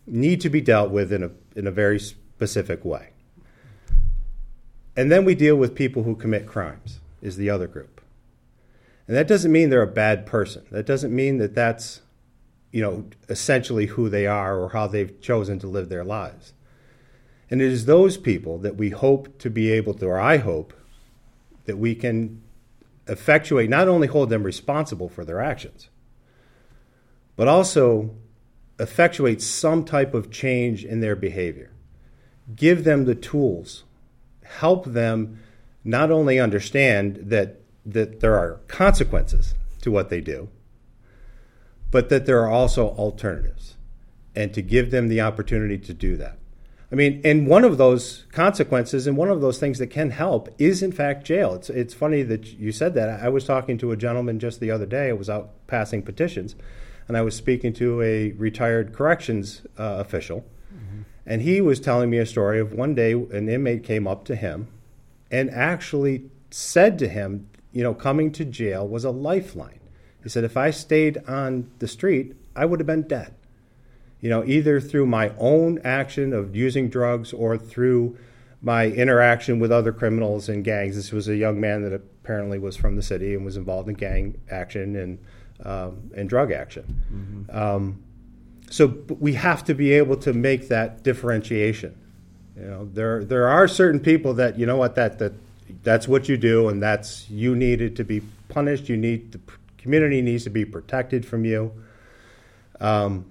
need 0.07 0.41
to 0.41 0.49
be 0.49 0.61
dealt 0.61 0.91
with 0.91 1.13
in 1.13 1.23
a, 1.23 1.31
in 1.55 1.67
a 1.67 1.71
very 1.71 1.99
specific 1.99 2.85
way. 2.85 3.11
And 4.97 5.13
then 5.13 5.25
we 5.25 5.35
deal 5.35 5.57
with 5.57 5.75
people 5.75 6.03
who 6.03 6.17
commit 6.17 6.47
crimes, 6.47 7.01
is 7.23 7.37
the 7.37 7.51
other 7.51 7.67
group. 7.67 8.01
And 9.07 9.17
that 9.17 9.29
doesn't 9.29 9.53
mean 9.53 9.71
they're 9.71 9.83
a 9.83 9.87
bad 9.87 10.27
person. 10.27 10.65
That 10.71 10.87
doesn't 10.87 11.15
mean 11.15 11.39
that 11.39 11.55
that's, 11.55 12.03
you 12.73 12.83
know, 12.83 13.05
essentially 13.29 13.87
who 13.87 14.09
they 14.09 14.27
are 14.27 14.59
or 14.59 14.71
how 14.71 14.87
they've 14.87 15.21
chosen 15.21 15.59
to 15.61 15.67
live 15.67 15.89
their 15.89 16.05
lives. 16.05 16.53
And 17.51 17.63
it 17.63 17.73
is 17.73 17.87
those 17.87 18.17
people 18.17 18.59
that 18.59 18.77
we 18.77 18.91
hope 18.91 19.39
to 19.39 19.51
be 19.51 19.71
able 19.71 19.95
to, 19.95 20.07
or 20.07 20.19
I 20.19 20.39
hope, 20.39 20.75
that 21.65 21.79
we 21.79 21.95
can 21.95 22.43
effectuate, 23.07 23.71
not 23.71 23.89
only 23.89 24.07
hold 24.07 24.31
them 24.31 24.43
responsible 24.43 25.09
for 25.09 25.25
their 25.25 25.41
actions, 25.41 25.89
but 27.37 27.49
also 27.49 28.11
effectuate 28.79 29.41
some 29.41 29.85
type 29.85 30.15
of 30.15 30.31
change 30.31 30.85
in 30.85 31.01
their 31.01 31.17
behavior. 31.17 31.71
Give 32.55 32.85
them 32.85 33.05
the 33.05 33.15
tools, 33.15 33.85
help 34.43 34.85
them 34.87 35.41
not 35.85 36.11
only 36.11 36.39
understand 36.39 37.17
that, 37.27 37.61
that 37.87 38.21
there 38.21 38.37
are 38.39 38.61
consequences 38.69 39.55
to 39.81 39.91
what 39.91 40.11
they 40.11 40.21
do, 40.21 40.49
but 41.91 42.09
that 42.11 42.27
there 42.27 42.41
are 42.43 42.51
also 42.51 42.89
alternatives, 42.89 43.77
and 44.35 44.53
to 44.53 44.61
give 44.61 44.91
them 44.91 45.09
the 45.09 45.21
opportunity 45.21 45.79
to 45.79 45.95
do 45.95 46.17
that. 46.17 46.39
I 46.91 46.95
mean, 46.95 47.21
and 47.23 47.47
one 47.47 47.65
of 47.65 47.77
those 47.77 48.25
consequences 48.33 49.07
and 49.07 49.17
one 49.17 49.29
of 49.29 49.43
those 49.43 49.59
things 49.59 49.79
that 49.79 49.89
can 49.89 50.11
help 50.11 50.49
is, 50.59 50.83
in 50.83 50.91
fact, 50.91 51.27
jail. 51.27 51.55
It's, 51.55 51.69
it's 51.69 51.93
funny 51.93 52.23
that 52.23 52.47
you 52.47 52.73
said 52.73 52.95
that. 52.95 53.21
I 53.21 53.29
was 53.29 53.45
talking 53.45 53.77
to 53.79 53.93
a 53.93 53.97
gentleman 53.97 54.39
just 54.39 54.59
the 54.59 54.71
other 54.71 54.87
day. 54.87 55.11
I 55.11 55.13
was 55.13 55.29
out 55.29 55.51
passing 55.67 56.03
petitions, 56.03 56.55
and 57.07 57.17
I 57.17 57.21
was 57.21 57.37
speaking 57.37 57.75
to 57.75 58.01
a 58.01 58.33
retired 58.33 58.95
corrections 58.95 59.63
uh, 59.79 59.97
official. 59.99 60.47
Mm-hmm. 60.75 61.03
And 61.27 61.43
he 61.43 61.61
was 61.61 61.79
telling 61.79 62.09
me 62.09 62.19
a 62.19 62.27
story 62.27 62.59
of 62.59 62.73
one 62.73 62.95
day 62.95 63.13
an 63.13 63.51
inmate 63.51 63.85
came 63.85 64.09
up 64.09 64.25
to 64.25 64.35
him 64.35 64.69
and 65.31 65.51
actually 65.51 66.31
said 66.51 66.99
to 67.01 67.09
him, 67.09 67.51
you 67.71 67.83
know, 67.83 67.93
coming 67.93 68.33
to 68.33 68.47
jail 68.47 68.89
was 68.89 69.05
a 69.05 69.11
lifeline. 69.11 69.81
He 70.23 70.31
said, 70.31 70.43
if 70.43 70.57
I 70.57 70.71
stayed 70.71 71.19
on 71.29 71.71
the 71.81 71.89
street, 71.89 72.35
I 72.57 72.65
would 72.65 72.81
have 72.81 72.87
been 72.87 73.03
dead 73.03 73.35
you 74.21 74.29
know, 74.29 74.45
either 74.45 74.81
through 74.81 75.07
my 75.07 75.33
own 75.39 75.81
action 75.85 76.33
of 76.33 76.57
using 76.57 76.89
drugs 76.89 77.33
or 77.33 77.57
through 77.57 78.17
my 78.61 78.87
interaction 78.87 79.61
with 79.61 79.71
other 79.71 79.93
criminals 79.93 80.49
and 80.49 80.65
gangs. 80.65 80.97
This 80.97 81.13
was 81.13 81.29
a 81.29 81.37
young 81.37 81.61
man 81.61 81.83
that 81.83 81.93
apparently 81.93 82.59
was 82.59 82.77
from 82.77 82.97
the 82.97 83.03
city 83.03 83.35
and 83.35 83.45
was 83.45 83.57
involved 83.57 83.89
in 83.89 83.95
gang 83.95 84.41
action 84.51 84.97
and 84.97 85.19
um, 85.65 86.11
and 86.17 86.29
drug 86.29 86.53
action. 86.53 87.03
Mm-hmm. 87.13 87.57
Um, 87.57 88.03
so 88.71 88.87
we 89.09 89.35
have 89.35 89.65
to 89.65 89.75
be 89.75 89.93
able 89.93 90.17
to 90.19 90.33
make 90.33 90.69
that 90.69 91.03
differentiation. 91.03 91.97
You 92.57 92.65
know, 92.65 92.89
there 92.93 93.25
there 93.25 93.49
are 93.49 93.69
certain 93.69 94.01
people 94.01 94.35
that 94.35 94.59
you 94.59 94.67
know 94.67 94.77
what 94.77 94.95
that 94.97 95.19
that 95.21 95.33
that's 95.83 96.09
what 96.09 96.29
you 96.29 96.37
do, 96.37 96.69
and 96.69 96.83
that's 96.83 97.29
you 97.31 97.55
needed 97.55 97.97
to 97.97 98.05
be 98.05 98.21
punished. 98.49 98.89
You 98.89 98.97
need 98.97 99.33
the 99.33 99.41
community 99.79 100.21
needs 100.21 100.45
to 100.45 100.51
be 100.51 100.65
protected 100.65 101.25
from 101.25 101.45
you. 101.45 101.73
Um, 102.81 103.27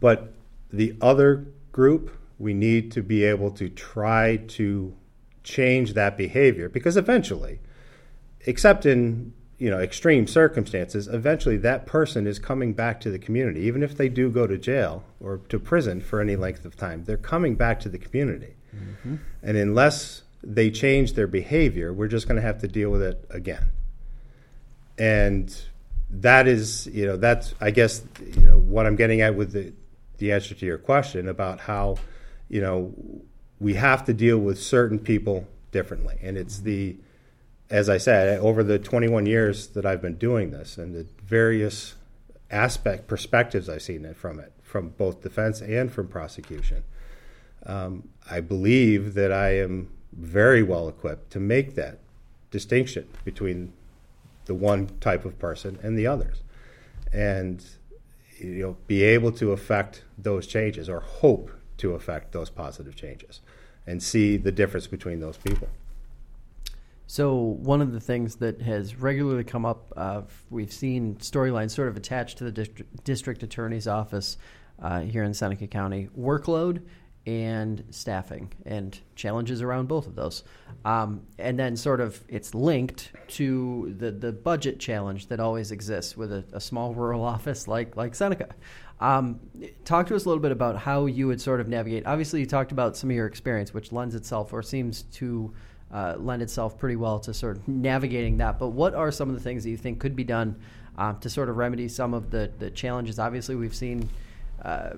but 0.00 0.32
the 0.72 0.96
other 1.00 1.46
group, 1.72 2.16
we 2.38 2.54
need 2.54 2.92
to 2.92 3.02
be 3.02 3.24
able 3.24 3.50
to 3.52 3.68
try 3.68 4.36
to 4.36 4.94
change 5.42 5.92
that 5.92 6.16
behavior 6.16 6.68
because 6.68 6.96
eventually, 6.96 7.60
except 8.46 8.86
in 8.86 9.32
you 9.58 9.70
know 9.70 9.78
extreme 9.78 10.26
circumstances, 10.26 11.06
eventually 11.08 11.56
that 11.58 11.86
person 11.86 12.26
is 12.26 12.38
coming 12.38 12.72
back 12.72 13.00
to 13.00 13.10
the 13.10 13.18
community. 13.18 13.60
Even 13.60 13.82
if 13.82 13.96
they 13.96 14.08
do 14.08 14.30
go 14.30 14.46
to 14.46 14.58
jail 14.58 15.04
or 15.20 15.38
to 15.48 15.58
prison 15.58 16.00
for 16.00 16.20
any 16.20 16.36
length 16.36 16.64
of 16.64 16.76
time, 16.76 17.04
they're 17.04 17.16
coming 17.16 17.54
back 17.54 17.80
to 17.80 17.88
the 17.88 17.98
community. 17.98 18.54
Mm-hmm. 18.74 19.16
And 19.42 19.56
unless 19.56 20.22
they 20.42 20.70
change 20.70 21.12
their 21.14 21.26
behavior, 21.26 21.92
we're 21.92 22.08
just 22.08 22.26
going 22.26 22.36
to 22.36 22.42
have 22.42 22.58
to 22.58 22.68
deal 22.68 22.90
with 22.90 23.02
it 23.02 23.24
again. 23.30 23.66
And 24.98 25.54
that 26.20 26.46
is, 26.46 26.86
you 26.86 27.06
know, 27.06 27.16
that's 27.16 27.54
I 27.60 27.70
guess 27.70 28.02
you 28.36 28.46
know 28.46 28.58
what 28.58 28.86
I'm 28.86 28.96
getting 28.96 29.20
at 29.20 29.34
with 29.34 29.52
the 29.52 29.72
the 30.18 30.32
answer 30.32 30.54
to 30.54 30.66
your 30.66 30.78
question 30.78 31.28
about 31.28 31.60
how, 31.60 31.96
you 32.48 32.60
know, 32.60 32.94
we 33.58 33.74
have 33.74 34.04
to 34.04 34.14
deal 34.14 34.38
with 34.38 34.58
certain 34.60 34.98
people 34.98 35.46
differently, 35.72 36.18
and 36.22 36.36
it's 36.36 36.60
the 36.60 36.96
as 37.70 37.88
I 37.88 37.98
said, 37.98 38.38
over 38.40 38.62
the 38.62 38.78
21 38.78 39.26
years 39.26 39.68
that 39.68 39.86
I've 39.86 40.02
been 40.02 40.16
doing 40.16 40.50
this 40.50 40.76
and 40.76 40.94
the 40.94 41.06
various 41.24 41.94
aspect 42.50 43.08
perspectives 43.08 43.68
I've 43.68 43.82
seen 43.82 44.04
it 44.04 44.16
from 44.16 44.38
it, 44.38 44.52
from 44.62 44.90
both 44.90 45.22
defense 45.22 45.60
and 45.60 45.90
from 45.90 46.08
prosecution, 46.08 46.84
um, 47.66 48.08
I 48.30 48.40
believe 48.40 49.14
that 49.14 49.32
I 49.32 49.56
am 49.58 49.90
very 50.12 50.62
well 50.62 50.88
equipped 50.88 51.30
to 51.32 51.40
make 51.40 51.74
that 51.74 51.98
distinction 52.50 53.08
between 53.24 53.72
the 54.46 54.54
one 54.54 54.88
type 55.00 55.24
of 55.24 55.38
person 55.38 55.78
and 55.82 55.98
the 55.98 56.06
others, 56.06 56.42
and 57.12 57.64
you 58.38 58.62
know, 58.62 58.76
be 58.86 59.02
able 59.02 59.32
to 59.32 59.52
affect 59.52 60.04
those 60.18 60.46
changes 60.46 60.88
or 60.88 61.00
hope 61.00 61.50
to 61.78 61.94
affect 61.94 62.32
those 62.32 62.50
positive 62.50 62.94
changes, 62.94 63.40
and 63.86 64.02
see 64.02 64.36
the 64.36 64.52
difference 64.52 64.86
between 64.86 65.20
those 65.20 65.36
people. 65.36 65.68
So 67.06 67.34
one 67.36 67.80
of 67.80 67.92
the 67.92 68.00
things 68.00 68.36
that 68.36 68.62
has 68.62 68.96
regularly 68.96 69.44
come 69.44 69.66
up, 69.66 69.92
uh, 69.96 70.22
we've 70.50 70.72
seen 70.72 71.16
storylines 71.16 71.70
sort 71.70 71.88
of 71.88 71.96
attached 71.96 72.38
to 72.38 72.50
the 72.50 72.68
district, 73.04 73.42
attorney's 73.42 73.86
office 73.86 74.38
uh, 74.80 75.00
here 75.00 75.22
in 75.22 75.34
Seneca 75.34 75.66
County: 75.66 76.08
workload 76.18 76.82
and 77.26 77.82
staffing, 77.90 78.52
and 78.66 78.98
challenges 79.14 79.62
around 79.62 79.88
both 79.88 80.06
of 80.06 80.14
those. 80.14 80.44
Um, 80.84 81.22
and 81.38 81.58
then 81.58 81.76
sort 81.76 82.00
of 82.00 82.22
it's 82.28 82.54
linked 82.54 83.12
to 83.28 83.94
the 83.98 84.10
the 84.10 84.32
budget 84.32 84.78
challenge 84.78 85.28
that 85.28 85.40
always 85.40 85.70
exists 85.72 86.16
with 86.16 86.32
a, 86.32 86.44
a 86.52 86.60
small 86.60 86.94
rural 86.94 87.24
office 87.34 87.66
like 87.66 87.96
like 87.96 88.14
Seneca. 88.14 88.48
Um, 89.00 89.40
talk 89.84 90.06
to 90.08 90.14
us 90.14 90.24
a 90.24 90.28
little 90.28 90.42
bit 90.42 90.52
about 90.52 90.76
how 90.76 91.06
you 91.06 91.26
would 91.26 91.40
sort 91.40 91.60
of 91.60 91.68
navigate. 91.68 92.06
Obviously, 92.06 92.40
you 92.40 92.46
talked 92.46 92.72
about 92.72 92.96
some 92.96 93.10
of 93.10 93.16
your 93.16 93.26
experience, 93.26 93.74
which 93.74 93.92
lends 93.92 94.14
itself 94.14 94.52
or 94.52 94.62
seems 94.62 95.02
to 95.14 95.52
uh, 95.92 96.14
lend 96.18 96.42
itself 96.42 96.78
pretty 96.78 96.96
well 96.96 97.18
to 97.20 97.34
sort 97.34 97.56
of 97.56 97.66
navigating 97.66 98.38
that. 98.38 98.58
But 98.58 98.68
what 98.68 98.94
are 98.94 99.10
some 99.10 99.28
of 99.28 99.34
the 99.34 99.40
things 99.40 99.64
that 99.64 99.70
you 99.70 99.76
think 99.76 100.00
could 100.00 100.16
be 100.16 100.24
done 100.24 100.56
um, 100.96 101.18
to 101.20 101.28
sort 101.28 101.48
of 101.48 101.56
remedy 101.56 101.88
some 101.88 102.14
of 102.14 102.30
the, 102.30 102.50
the 102.58 102.70
challenges? 102.70 103.18
Obviously, 103.18 103.56
we've 103.56 103.74
seen 103.74 104.08
uh, 104.62 104.90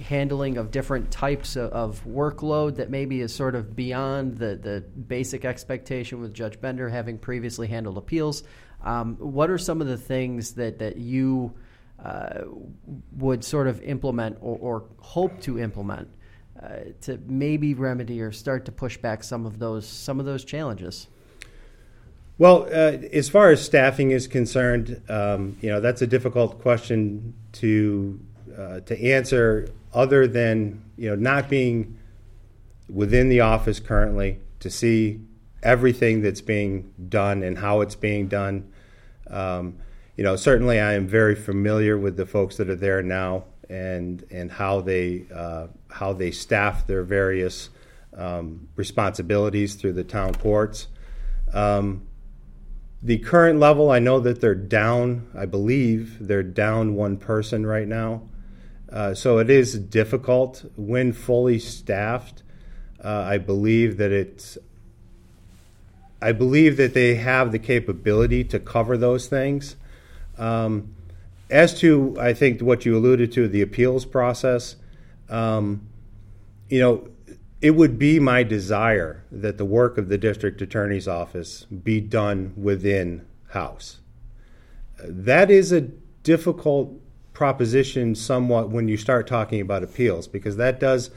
handling 0.00 0.56
of 0.56 0.70
different 0.70 1.10
types 1.10 1.56
of, 1.56 1.72
of, 1.72 2.04
workload 2.06 2.76
that 2.76 2.90
maybe 2.90 3.20
is 3.20 3.34
sort 3.34 3.54
of 3.54 3.74
beyond 3.74 4.38
the, 4.38 4.54
the 4.56 4.80
basic 4.80 5.44
expectation 5.44 6.20
with 6.20 6.32
Judge 6.32 6.60
Bender 6.60 6.88
having 6.88 7.18
previously 7.18 7.66
handled 7.66 7.98
appeals. 7.98 8.44
Um, 8.82 9.16
what 9.16 9.50
are 9.50 9.58
some 9.58 9.80
of 9.80 9.88
the 9.88 9.96
things 9.96 10.54
that, 10.54 10.78
that 10.78 10.96
you 10.96 11.54
uh, 12.02 12.42
would 13.16 13.44
sort 13.44 13.66
of 13.66 13.82
implement 13.82 14.38
or, 14.40 14.58
or 14.58 14.84
hope 15.00 15.40
to 15.40 15.58
implement 15.58 16.08
uh, 16.62 16.78
to 17.02 17.18
maybe 17.26 17.74
remedy 17.74 18.20
or 18.20 18.30
start 18.30 18.64
to 18.66 18.72
push 18.72 18.96
back 18.96 19.24
some 19.24 19.44
of 19.46 19.58
those 19.58 19.86
some 19.86 20.20
of 20.20 20.26
those 20.26 20.44
challenges? 20.44 21.08
Well, 22.36 22.64
uh, 22.64 22.98
as 23.12 23.28
far 23.28 23.50
as 23.50 23.64
staffing 23.64 24.10
is 24.10 24.26
concerned, 24.26 25.00
um, 25.08 25.56
you 25.60 25.70
know 25.70 25.80
that's 25.80 26.02
a 26.02 26.06
difficult 26.06 26.60
question 26.60 27.34
to 27.54 28.20
uh, 28.56 28.80
to 28.80 29.02
answer. 29.02 29.68
Other 29.92 30.26
than 30.26 30.84
you 30.96 31.08
know 31.10 31.16
not 31.16 31.48
being 31.48 31.98
within 32.88 33.28
the 33.28 33.40
office 33.40 33.80
currently 33.80 34.40
to 34.60 34.70
see 34.70 35.20
everything 35.62 36.20
that's 36.20 36.40
being 36.42 36.92
done 37.08 37.42
and 37.42 37.58
how 37.58 37.80
it's 37.80 37.94
being 37.94 38.28
done. 38.28 38.70
Um, 39.30 39.78
you 40.16 40.22
know, 40.22 40.36
certainly 40.36 40.78
I 40.78 40.92
am 40.92 41.08
very 41.08 41.34
familiar 41.34 41.98
with 41.98 42.16
the 42.16 42.26
folks 42.26 42.56
that 42.58 42.68
are 42.68 42.76
there 42.76 43.02
now 43.02 43.44
and 43.68 44.24
and 44.30 44.52
how 44.52 44.80
they 44.80 45.24
uh, 45.34 45.68
how 45.90 46.12
they 46.12 46.30
staff 46.30 46.86
their 46.86 47.02
various 47.02 47.70
um, 48.16 48.68
responsibilities 48.76 49.74
through 49.74 49.94
the 49.94 50.04
town 50.04 50.34
courts. 50.34 50.88
Um, 51.52 52.06
the 53.02 53.18
current 53.18 53.58
level, 53.58 53.90
I 53.90 53.98
know 53.98 54.20
that 54.20 54.40
they're 54.40 54.54
down. 54.54 55.28
I 55.36 55.46
believe 55.46 56.26
they're 56.26 56.42
down 56.42 56.94
one 56.94 57.16
person 57.16 57.66
right 57.66 57.86
now, 57.86 58.22
uh, 58.94 59.12
so 59.12 59.38
it 59.38 59.50
is 59.50 59.76
difficult 59.76 60.64
when 60.76 61.12
fully 61.12 61.58
staffed. 61.58 62.44
Uh, 63.02 63.24
I 63.26 63.38
believe 63.38 63.96
that 63.96 64.12
it's. 64.12 64.56
I 66.22 66.30
believe 66.30 66.76
that 66.78 66.94
they 66.94 67.16
have 67.16 67.50
the 67.50 67.58
capability 67.58 68.44
to 68.44 68.60
cover 68.60 68.96
those 68.96 69.26
things. 69.26 69.76
Um, 70.38 70.94
as 71.50 71.78
to, 71.80 72.16
I 72.18 72.32
think 72.32 72.62
what 72.62 72.86
you 72.86 72.96
alluded 72.96 73.30
to, 73.32 73.46
the 73.46 73.60
appeals 73.60 74.06
process, 74.06 74.76
um, 75.28 75.86
you 76.70 76.80
know, 76.80 77.08
it 77.60 77.72
would 77.72 77.98
be 77.98 78.20
my 78.20 78.42
desire 78.42 79.24
that 79.30 79.58
the 79.58 79.64
work 79.64 79.98
of 79.98 80.08
the 80.08 80.16
district 80.16 80.62
attorney's 80.62 81.08
office 81.08 81.64
be 81.64 82.00
done 82.00 82.54
within 82.56 83.26
house. 83.48 83.98
That 85.02 85.50
is 85.50 85.72
a 85.72 85.82
difficult 85.82 87.00
proposition, 87.34 88.14
somewhat, 88.14 88.70
when 88.70 88.88
you 88.88 88.96
start 88.96 89.26
talking 89.26 89.60
about 89.60 89.82
appeals, 89.82 90.26
because 90.26 90.56
that 90.56 90.80
does 90.80 91.10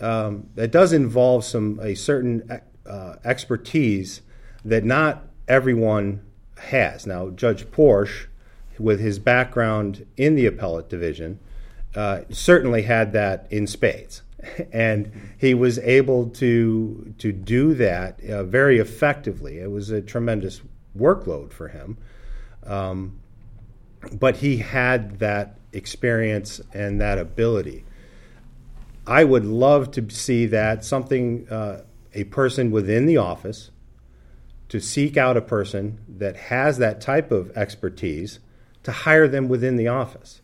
um, 0.00 0.48
that 0.56 0.72
does 0.72 0.92
involve 0.92 1.44
some 1.44 1.78
a 1.80 1.94
certain 1.94 2.60
uh, 2.84 3.14
expertise 3.24 4.22
that 4.64 4.84
not 4.84 5.28
everyone 5.46 6.20
has. 6.58 7.06
Now, 7.06 7.30
Judge 7.30 7.70
Porsch 7.70 8.26
with 8.78 9.00
his 9.00 9.18
background 9.18 10.06
in 10.16 10.34
the 10.34 10.46
appellate 10.46 10.88
division, 10.88 11.38
uh, 11.94 12.22
certainly 12.30 12.82
had 12.82 13.12
that 13.12 13.46
in 13.50 13.66
spades. 13.66 14.22
And 14.72 15.10
he 15.38 15.54
was 15.54 15.78
able 15.78 16.28
to 16.30 17.14
to 17.16 17.32
do 17.32 17.72
that 17.74 18.22
uh, 18.24 18.44
very 18.44 18.78
effectively. 18.78 19.58
It 19.58 19.70
was 19.70 19.88
a 19.88 20.02
tremendous 20.02 20.60
workload 20.94 21.50
for 21.50 21.68
him, 21.68 21.96
um, 22.66 23.20
but 24.12 24.36
he 24.36 24.58
had 24.58 25.18
that 25.18 25.58
experience 25.72 26.60
and 26.72 27.00
that 27.00 27.18
ability. 27.18 27.84
I 29.06 29.24
would 29.24 29.44
love 29.44 29.90
to 29.92 30.08
see 30.10 30.46
that 30.46 30.84
something 30.84 31.46
uh, 31.50 31.82
a 32.14 32.24
person 32.24 32.70
within 32.70 33.06
the 33.06 33.18
office 33.18 33.70
to 34.68 34.80
seek 34.80 35.16
out 35.16 35.36
a 35.36 35.42
person 35.42 36.00
that 36.08 36.36
has 36.36 36.78
that 36.78 37.00
type 37.00 37.30
of 37.30 37.54
expertise 37.56 38.38
to 38.82 38.92
hire 38.92 39.28
them 39.28 39.48
within 39.48 39.76
the 39.76 39.88
office. 39.88 40.40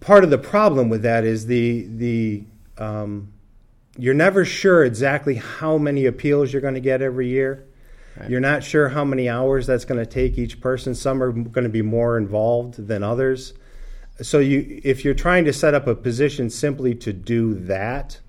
Part 0.00 0.24
of 0.24 0.30
the 0.30 0.38
problem 0.38 0.88
with 0.88 1.02
that 1.02 1.24
is 1.24 1.46
the 1.46 1.86
the 1.86 2.44
um, 2.78 3.32
you're 3.98 4.14
never 4.14 4.44
sure 4.44 4.84
exactly 4.84 5.36
how 5.36 5.78
many 5.78 6.06
appeals 6.06 6.52
you're 6.52 6.62
going 6.62 6.74
to 6.74 6.80
get 6.80 7.02
every 7.02 7.28
year. 7.28 7.65
Right. 8.18 8.30
You're 8.30 8.40
not 8.40 8.64
sure 8.64 8.88
how 8.88 9.04
many 9.04 9.28
hours 9.28 9.66
that's 9.66 9.84
going 9.84 10.00
to 10.00 10.06
take 10.06 10.38
each 10.38 10.60
person. 10.60 10.94
Some 10.94 11.22
are 11.22 11.32
going 11.32 11.64
to 11.64 11.70
be 11.70 11.82
more 11.82 12.16
involved 12.16 12.86
than 12.86 13.02
others. 13.02 13.52
So 14.22 14.38
you, 14.38 14.80
if 14.82 15.04
you're 15.04 15.14
trying 15.14 15.44
to 15.44 15.52
set 15.52 15.74
up 15.74 15.86
a 15.86 15.94
position 15.94 16.48
simply 16.48 16.94
to 16.96 17.12
do 17.12 17.54
that, 17.54 18.20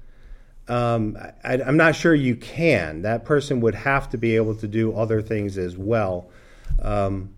um, 0.68 1.18
I, 1.44 1.54
am 1.56 1.78
not 1.78 1.96
sure 1.96 2.14
you 2.14 2.36
can. 2.36 3.04
That 3.04 3.24
person 3.24 3.62
would 3.62 3.76
have 3.76 4.10
to 4.10 4.18
be 4.18 4.36
able 4.36 4.56
to 4.56 4.68
do 4.68 4.94
other 4.94 5.22
things 5.22 5.58
as 5.58 5.78
well. 5.78 6.30
Um, 6.82 7.34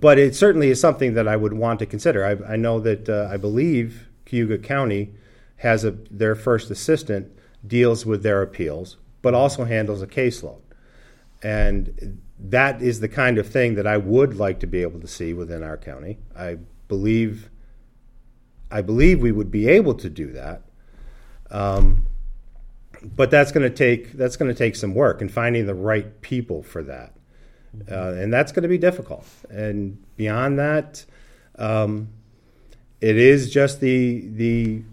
but 0.00 0.18
it 0.18 0.34
certainly 0.34 0.68
is 0.68 0.80
something 0.80 1.14
that 1.14 1.26
I 1.26 1.36
would 1.36 1.54
want 1.54 1.78
to 1.78 1.86
consider. 1.86 2.24
I, 2.24 2.52
I 2.52 2.56
know 2.56 2.78
that 2.80 3.08
uh, 3.08 3.28
I 3.30 3.36
believe 3.36 4.08
Cayuga 4.26 4.58
County 4.58 5.14
has 5.56 5.84
a 5.84 5.92
their 6.10 6.34
first 6.34 6.70
assistant 6.70 7.32
deals 7.66 8.04
with 8.04 8.22
their 8.22 8.42
appeals, 8.42 8.96
but 9.22 9.34
also 9.34 9.64
handles 9.64 10.02
a 10.02 10.06
caseload, 10.06 10.60
and 11.42 12.20
that 12.38 12.82
is 12.82 13.00
the 13.00 13.08
kind 13.08 13.38
of 13.38 13.48
thing 13.48 13.74
that 13.74 13.86
I 13.86 13.96
would 13.96 14.36
like 14.36 14.60
to 14.60 14.66
be 14.66 14.82
able 14.82 15.00
to 15.00 15.06
see 15.06 15.32
within 15.32 15.62
our 15.62 15.76
county. 15.76 16.18
I 16.36 16.58
believe 16.88 17.50
I 18.70 18.80
believe 18.80 19.20
we 19.20 19.32
would 19.32 19.50
be 19.50 19.68
able 19.68 19.94
to 19.94 20.08
do 20.08 20.32
that. 20.32 20.62
Um, 21.50 22.06
but 23.02 23.30
that's 23.30 23.52
going 23.52 23.68
to 23.68 23.74
take 23.74 24.12
that's 24.12 24.36
going 24.36 24.50
to 24.50 24.56
take 24.56 24.76
some 24.76 24.94
work 24.94 25.20
and 25.20 25.30
finding 25.30 25.66
the 25.66 25.74
right 25.74 26.20
people 26.20 26.62
for 26.62 26.82
that, 26.84 27.14
uh, 27.90 28.12
and 28.12 28.32
that's 28.32 28.52
going 28.52 28.62
to 28.62 28.68
be 28.68 28.78
difficult. 28.78 29.26
And 29.50 30.02
beyond 30.16 30.58
that, 30.58 31.04
um, 31.58 32.08
it 33.00 33.16
is 33.16 33.50
just 33.50 33.80
the 33.80 34.28
the 34.28 34.84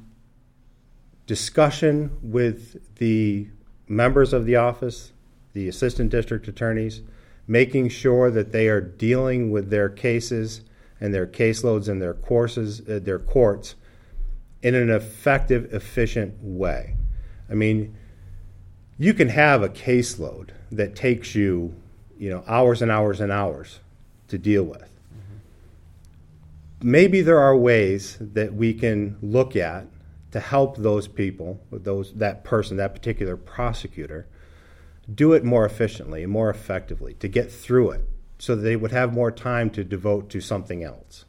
discussion 1.28 2.18
with 2.24 2.96
the 2.96 3.48
members 3.88 4.34
of 4.34 4.46
the 4.46 4.56
office, 4.56 5.12
the 5.54 5.68
assistant 5.68 6.12
district 6.12 6.48
attorneys, 6.48 7.02
making 7.48 7.90
sure 7.90 8.30
that 8.32 8.52
they 8.52 8.68
are 8.68 8.82
dealing 8.82 9.52
with 9.52 9.70
their 9.70 9.90
cases 9.90 10.62
and 11.02 11.14
their 11.14 11.28
caseloads 11.28 11.88
and 11.88 12.02
their 12.02 12.14
courses, 12.14 12.82
uh, 12.88 13.00
their 13.02 13.20
courts, 13.20 13.76
in 14.62 14.76
an 14.76 14.90
effective, 14.90 15.74
efficient 15.74 16.36
way. 16.42 16.96
I 17.50 17.54
mean, 17.54 17.96
you 18.98 19.14
can 19.14 19.30
have 19.30 19.64
a 19.64 19.70
caseload 19.70 20.50
that 20.72 20.96
takes 20.96 21.34
you, 21.34 21.74
you 22.18 22.30
know, 22.30 22.44
hours 22.48 22.82
and 22.82 22.92
hours 22.92 23.22
and 23.22 23.32
hours 23.32 23.80
to 24.28 24.38
deal 24.38 24.64
with. 24.64 24.82
Mm-hmm. 24.82 26.92
Maybe 26.92 27.22
there 27.22 27.40
are 27.40 27.56
ways 27.56 28.18
that 28.20 28.54
we 28.54 28.74
can 28.74 29.18
look 29.22 29.56
at 29.56 29.88
to 30.32 30.40
help 30.40 30.78
those 30.78 31.08
people, 31.08 31.60
those 31.72 32.14
that 32.14 32.44
person, 32.44 32.78
that 32.78 32.94
particular 32.94 33.38
prosecutor, 33.38 34.28
do 35.16 35.34
it 35.34 35.44
more 35.44 35.66
efficiently 35.66 36.24
and 36.24 36.32
more 36.32 36.50
effectively 36.50 37.14
to 37.16 37.28
get 37.28 37.52
through 37.52 37.92
it, 37.92 38.08
so 38.38 38.56
they 38.56 38.76
would 38.76 38.92
have 38.92 39.14
more 39.14 39.32
time 39.32 39.70
to 39.72 39.84
devote 39.84 40.30
to 40.30 40.42
something 40.42 40.84
else. 40.84 41.26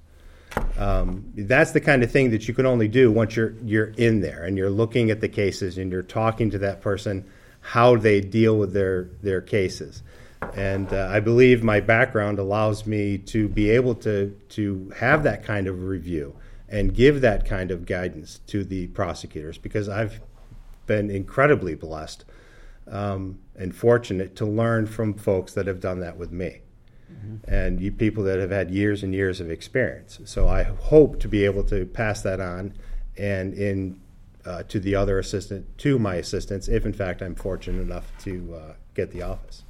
Um, 0.77 1.33
that's 1.37 1.73
the 1.73 1.81
kind 1.81 2.03
of 2.03 2.11
thing 2.11 2.31
that 2.31 2.49
you 2.49 2.55
can 2.55 2.67
only 2.67 2.89
do 2.89 3.11
once 3.13 3.37
you're 3.37 3.55
you're 3.65 3.93
in 3.97 4.21
there 4.21 4.45
and 4.45 4.57
you're 4.57 4.71
looking 4.71 5.11
at 5.11 5.21
the 5.21 5.29
cases 5.29 5.79
and 5.79 5.93
you're 5.93 6.03
talking 6.03 6.51
to 6.51 6.59
that 6.59 6.81
person 6.81 7.25
how 7.61 7.97
they 7.97 8.21
deal 8.21 8.57
with 8.57 8.73
their 8.73 9.11
their 9.23 9.41
cases. 9.41 10.03
And 10.55 10.93
uh, 10.93 11.09
I 11.11 11.21
believe 11.21 11.63
my 11.63 11.81
background 11.81 12.39
allows 12.39 12.87
me 12.87 13.19
to 13.19 13.49
be 13.49 13.71
able 13.71 13.95
to 13.97 14.37
to 14.51 14.93
have 14.97 15.23
that 15.23 15.45
kind 15.45 15.67
of 15.67 15.85
review 15.85 16.35
and 16.69 16.95
give 16.95 17.21
that 17.21 17.45
kind 17.45 17.71
of 17.71 17.85
guidance 17.85 18.41
to 18.47 18.65
the 18.65 18.87
prosecutors 18.89 19.59
because 19.59 19.89
I've 19.89 20.21
been 20.87 21.11
incredibly 21.11 21.75
blessed 21.75 22.25
um, 22.91 23.39
and 23.57 23.75
fortunate 23.75 24.37
to 24.37 24.45
learn 24.45 24.87
from 24.87 25.15
folks 25.15 25.53
that 25.55 25.67
have 25.67 25.81
done 25.81 26.01
that 26.01 26.17
with 26.17 26.33
me 26.33 26.61
mm-hmm. 27.13 27.51
and 27.53 27.81
you, 27.81 27.93
people 27.93 28.25
that 28.25 28.39
have 28.39 28.51
had 28.51 28.71
years 28.71 29.03
and 29.03 29.15
years 29.15 29.41
of 29.41 29.51
experience. 29.51 30.21
So 30.25 30.49
I 30.49 30.63
hope 30.63 31.21
to 31.21 31.29
be 31.29 31.45
able 31.45 31.65
to 31.65 31.87
pass 31.87 32.23
that 32.23 32.41
on 32.41 32.75
and 33.17 33.55
in 33.55 34.01
uh, 34.45 34.63
to 34.65 34.81
the 34.81 34.95
other 34.95 35.19
assistant, 35.19 35.67
to 35.79 35.99
my 35.99 36.15
assistants, 36.15 36.67
if 36.67 36.87
in 36.87 36.93
fact 36.93 37.21
I'm 37.21 37.35
fortunate 37.35 37.83
enough 37.83 38.11
to 38.21 38.55
uh, 38.55 38.73
get 38.95 39.11
the 39.11 39.23
office. 39.23 39.65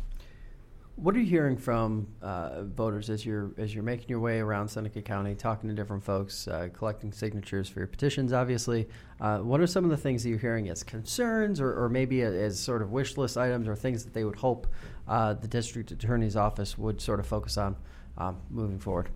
What 1.03 1.17
are 1.17 1.19
you 1.19 1.27
hearing 1.27 1.57
from 1.57 2.09
uh, 2.21 2.65
voters 2.65 3.09
as 3.09 3.25
you're 3.25 3.53
as 3.57 3.75
you're 3.75 3.83
making 3.83 4.11
your 4.11 4.21
way 4.21 4.39
around 4.39 4.69
Seneca 4.69 5.01
County, 5.01 5.35
talking 5.35 5.71
to 5.71 5.75
different 5.75 6.05
folks, 6.05 6.47
uh, 6.47 6.69
collecting 6.75 7.11
signatures 7.11 7.71
for 7.71 7.81
your 7.81 7.87
petitions? 7.87 8.35
Obviously, 8.35 8.87
uh, 9.19 9.39
what 9.39 9.63
are 9.63 9.67
some 9.67 9.85
of 9.85 9.91
the 9.91 9.97
things 9.97 10.23
that 10.23 10.29
you're 10.29 10.39
hearing 10.39 10.69
as 10.69 10.83
concerns, 10.83 11.59
or, 11.59 11.73
or 11.73 11.89
maybe 11.89 12.21
as 12.21 12.61
sort 12.61 12.83
of 12.83 12.93
wish 12.93 13.17
list 13.17 13.39
items, 13.39 13.67
or 13.67 13.75
things 13.75 14.05
that 14.05 14.13
they 14.13 14.25
would 14.25 14.37
hope 14.37 14.67
uh, 15.09 15.33
the 15.33 15.49
district 15.49 15.91
attorney's 15.91 16.37
office 16.37 16.77
would 16.77 17.01
sort 17.01 17.19
of 17.19 17.27
focus 17.27 17.57
on 17.57 17.77
um, 18.19 18.37
moving 18.51 18.79
forward? 18.79 19.09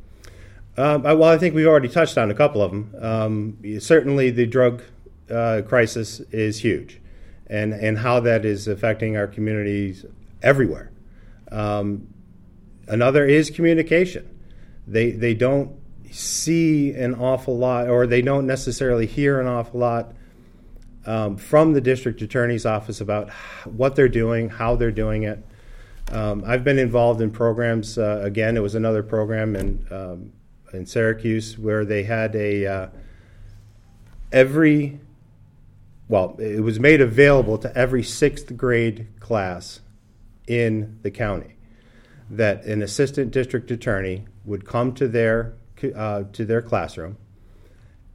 Um, 0.79 1.05
I, 1.05 1.13
well, 1.13 1.29
I 1.29 1.37
think 1.37 1.55
we've 1.55 1.67
already 1.67 1.91
touched 1.91 2.17
on 2.17 2.31
a 2.31 2.35
couple 2.35 2.63
of 2.63 2.71
them. 2.71 2.95
Um, 2.99 3.79
certainly, 3.79 4.31
the 4.31 4.47
drug 4.47 4.83
uh, 5.31 5.61
crisis 5.67 6.21
is 6.31 6.61
huge, 6.61 7.03
and 7.47 7.75
and 7.75 7.99
how 7.99 8.21
that 8.21 8.47
is 8.47 8.69
affecting 8.69 9.19
our 9.19 9.27
communities 9.27 10.07
everywhere. 10.43 10.91
Um, 11.55 12.09
another 12.89 13.25
is 13.25 13.51
communication. 13.51 14.29
They 14.87 15.13
they 15.13 15.35
don't 15.35 15.79
see 16.11 16.93
an 16.93 17.15
awful 17.15 17.57
lot, 17.57 17.89
or 17.89 18.07
they 18.07 18.23
don't 18.23 18.47
necessarily 18.47 19.07
hear 19.07 19.41
an 19.41 19.47
awful 19.47 19.81
lot 19.81 20.15
um, 21.07 21.37
from 21.37 21.73
the 21.73 21.81
district 21.81 22.23
attorney's 22.23 22.67
office 22.67 23.01
about 23.01 23.31
what 23.65 23.95
they're 23.95 24.09
doing, 24.09 24.49
how 24.49 24.77
they're 24.77 24.91
doing 24.91 25.23
it. 25.23 25.45
Um, 26.11 26.45
I've 26.47 26.65
been 26.65 26.79
involved 26.79 27.21
in 27.21 27.31
programs. 27.31 27.97
Uh, 27.97 28.21
again, 28.23 28.57
it 28.57 28.61
was 28.61 28.75
another 28.75 29.03
program 29.03 29.57
in 29.57 29.87
um, 29.91 30.33
in 30.73 30.87
Syracuse 30.87 31.57
where 31.57 31.85
they 31.85 32.03
had 32.03 32.35
a 32.35 32.67
uh, 32.67 32.89
every 34.33 34.99
well, 36.09 36.37
it 36.39 36.61
was 36.61 36.79
made 36.79 37.01
available 37.01 37.57
to 37.59 37.75
every 37.77 38.03
sixth 38.03 38.55
grade 38.57 39.07
class 39.21 39.81
in 40.47 40.99
the 41.03 41.11
county 41.11 41.55
that 42.31 42.65
an 42.65 42.83
assistant 42.83 43.31
district 43.31 43.71
attorney 43.71 44.25
would 44.45 44.67
come 44.67 44.93
to 44.95 45.09
their 45.09 45.55
uh, 45.95 46.25
to 46.33 46.45
their 46.45 46.63
classroom 46.63 47.17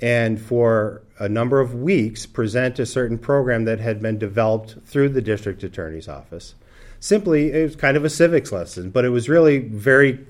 and 0.01 0.39
for 0.39 1.03
a 1.19 1.27
number 1.27 1.59
of 1.59 1.75
weeks 1.75 2.25
present 2.25 2.79
a 2.79 2.85
certain 2.85 3.17
program 3.17 3.65
that 3.65 3.79
had 3.79 4.01
been 4.01 4.17
developed 4.17 4.77
through 4.85 5.09
the 5.09 5.21
district 5.21 5.63
attorney's 5.63 6.07
office. 6.07 6.55
Simply, 7.01 7.51
it 7.51 7.63
was 7.63 7.75
kind 7.75 7.97
of 7.97 8.05
a 8.05 8.09
civics 8.09 8.51
lesson, 8.51 8.91
but 8.91 9.05
it 9.05 9.09
was 9.09 9.29
really 9.29 9.59
very 9.59 10.25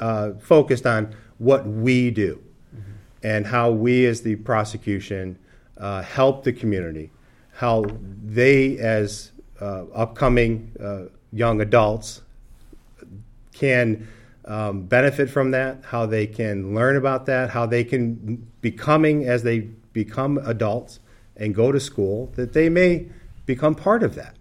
uh, 0.00 0.32
focused 0.34 0.86
on 0.86 1.14
what 1.38 1.66
we 1.66 2.10
do 2.10 2.42
mm-hmm. 2.74 2.92
and 3.22 3.46
how 3.46 3.70
we, 3.70 4.06
as 4.06 4.22
the 4.22 4.36
prosecution, 4.36 5.38
uh, 5.78 6.02
help 6.02 6.44
the 6.44 6.52
community, 6.52 7.10
how 7.54 7.84
they, 8.22 8.78
as 8.78 9.32
uh, 9.60 9.84
upcoming 9.94 10.72
uh, 10.80 11.04
young 11.32 11.60
adults 11.60 12.22
can 13.52 14.08
um, 14.44 14.82
benefit 14.86 15.30
from 15.30 15.52
that, 15.52 15.84
how 15.84 16.06
they 16.06 16.26
can 16.26 16.74
learn 16.74 16.96
about 16.96 17.26
that, 17.26 17.50
how 17.50 17.66
they 17.66 17.84
can 17.84 18.46
becoming 18.60 19.24
as 19.24 19.42
they 19.42 19.60
become 19.92 20.38
adults 20.38 21.00
and 21.36 21.54
go 21.54 21.72
to 21.72 21.80
school, 21.80 22.32
that 22.36 22.52
they 22.52 22.68
may 22.68 23.06
become 23.46 23.74
part 23.74 24.02
of 24.02 24.14
that. 24.14 24.36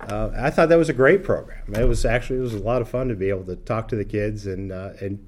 Uh, 0.00 0.30
I 0.36 0.50
thought 0.50 0.68
that 0.68 0.78
was 0.78 0.88
a 0.88 0.94
great 0.94 1.24
program. 1.24 1.74
It 1.74 1.88
was 1.88 2.04
actually 2.04 2.38
it 2.38 2.42
was 2.42 2.54
a 2.54 2.60
lot 2.60 2.82
of 2.82 2.88
fun 2.88 3.08
to 3.08 3.16
be 3.16 3.30
able 3.30 3.44
to 3.44 3.56
talk 3.56 3.88
to 3.88 3.96
the 3.96 4.04
kids 4.04 4.46
and 4.46 4.70
uh, 4.70 4.92
and 5.00 5.26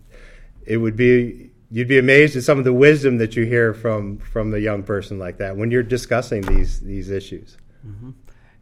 it 0.64 0.76
would 0.76 0.96
be 0.96 1.50
you'd 1.72 1.88
be 1.88 1.98
amazed 1.98 2.36
at 2.36 2.44
some 2.44 2.58
of 2.58 2.64
the 2.64 2.72
wisdom 2.72 3.18
that 3.18 3.34
you 3.34 3.44
hear 3.44 3.74
from 3.74 4.18
from 4.18 4.50
the 4.50 4.60
young 4.60 4.84
person 4.84 5.18
like 5.18 5.38
that 5.38 5.56
when 5.56 5.72
you're 5.72 5.82
discussing 5.82 6.42
these 6.42 6.80
these 6.80 7.10
issues. 7.10 7.56
Mm-hmm. 7.84 8.10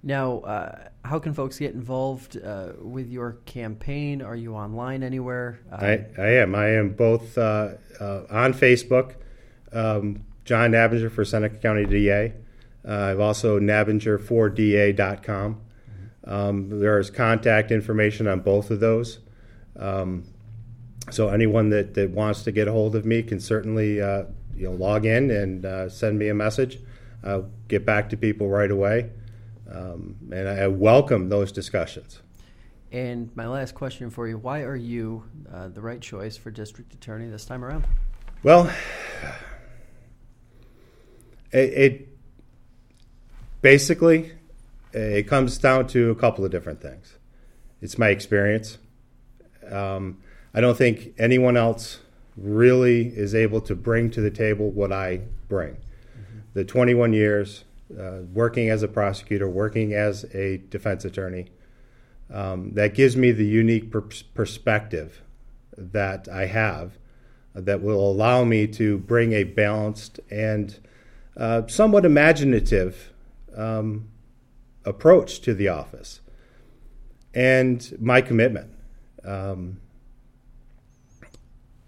Now, 0.03 0.39
uh, 0.41 0.89
how 1.05 1.19
can 1.19 1.35
folks 1.35 1.59
get 1.59 1.75
involved 1.75 2.39
uh, 2.43 2.73
with 2.81 3.09
your 3.09 3.39
campaign? 3.47 4.23
Are 4.23 4.37
you 4.37 4.55
online 4.55 5.03
anywhere? 5.03 5.61
Uh, 5.71 5.77
I, 5.77 6.07
I 6.17 6.27
am. 6.35 6.55
I 6.55 6.69
am 6.71 6.91
both 6.91 7.37
uh, 7.37 7.71
uh, 8.01 8.23
on 8.31 8.53
Facebook, 8.53 9.15
um, 9.73 10.25
John 10.45 10.73
Nabinger 10.73 11.11
for 11.11 11.25
Seneca 11.25 11.57
County 11.57 11.85
DA. 11.85 12.33
Uh, 12.87 12.93
I've 12.93 13.21
also 13.21 13.59
nabinger4da.com. 13.59 15.55
Mm-hmm. 15.55 16.31
Um, 16.31 16.81
there's 16.81 17.11
contact 17.11 17.73
information 17.73 18.29
on 18.29 18.41
both 18.41 18.71
of 18.71 18.79
those. 18.81 19.19
Um, 19.77 20.25
so 21.11 21.29
anyone 21.29 21.71
that, 21.71 21.95
that 21.95 22.11
wants 22.11 22.45
to 22.45 22.53
get 22.53 22.69
a 22.69 22.73
hold 22.73 22.95
of 22.95 23.05
me 23.05 23.23
can 23.23 23.41
certainly 23.41 23.97
you 23.97 24.65
know 24.65 24.73
log 24.73 25.07
in 25.07 25.31
and 25.31 25.91
send 25.91 26.19
me 26.19 26.29
a 26.29 26.35
message. 26.35 26.79
I'll 27.25 27.51
get 27.67 27.85
back 27.85 28.11
to 28.11 28.17
people 28.17 28.49
right 28.49 28.71
away. 28.71 29.11
Um, 29.71 30.17
and 30.33 30.49
I 30.49 30.67
welcome 30.69 31.29
those 31.29 31.53
discussions. 31.53 32.21
And 32.91 33.35
my 33.37 33.47
last 33.47 33.75
question 33.75 34.09
for 34.09 34.27
you 34.27 34.39
why 34.39 34.63
are 34.63 34.77
you 34.77 35.25
uh, 35.53 35.69
the 35.69 35.81
right 35.81 36.01
choice 36.01 36.37
for 36.37 36.51
district 36.51 36.95
attorney 36.95 37.29
this 37.29 37.45
time 37.45 37.65
around? 37.65 37.85
Well, 38.43 38.73
it, 41.53 41.59
it 41.59 42.09
basically 43.61 44.33
it 44.93 45.27
comes 45.27 45.59
down 45.59 45.87
to 45.89 46.11
a 46.11 46.15
couple 46.15 46.45
of 46.45 46.51
different 46.51 46.81
things. 46.81 47.19
It's 47.83 47.99
my 47.99 48.09
experience. 48.09 48.79
Um, 49.71 50.19
I 50.55 50.61
don't 50.61 50.77
think 50.77 51.15
anyone 51.19 51.57
else 51.57 52.01
really 52.37 53.09
is 53.09 53.35
able 53.35 53.61
to 53.63 53.75
bring 53.75 54.11
to 54.11 54.21
the 54.21 54.31
table 54.31 54.71
what 54.71 54.93
I 54.93 55.21
bring. 55.49 55.75
Mm-hmm. 55.75 56.39
The 56.55 56.65
21 56.65 57.13
years, 57.13 57.65
uh, 57.97 58.21
working 58.33 58.69
as 58.69 58.83
a 58.83 58.89
prosecutor, 58.89 59.49
working 59.49 59.95
as 59.95 60.25
a 60.35 60.59
defense 60.69 61.05
attorney. 61.05 61.51
Um, 62.31 62.73
that 62.75 62.95
gives 62.95 63.17
me 63.17 63.33
the 63.33 63.47
unique 63.47 63.91
per- 63.91 64.09
perspective 64.35 65.23
that 65.77 66.29
I 66.29 66.47
have 66.47 66.99
that 67.55 67.81
will 67.81 68.11
allow 68.11 68.45
me 68.45 68.67
to 68.67 68.99
bring 68.99 69.33
a 69.33 69.45
balanced 69.45 70.21
and 70.31 70.79
uh, 71.37 71.67
somewhat 71.67 72.05
imaginative 72.05 73.13
um, 73.57 74.09
approach 74.85 75.41
to 75.43 75.55
the 75.55 75.69
office. 75.69 76.21
And 77.35 77.97
my 78.01 78.21
commitment. 78.21 78.73
Um, 79.25 79.81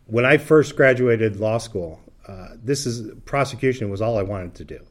when 0.07 0.25
I 0.25 0.39
first 0.39 0.77
graduated 0.77 1.37
law 1.37 1.59
school, 1.59 2.01
uh, 2.27 2.49
this 2.63 2.87
is 2.87 3.13
prosecution 3.25 3.91
was 3.91 4.03
all 4.03 4.19
I 4.19 4.23
wanted 4.23 4.55
to 4.57 4.65
do. 4.65 4.87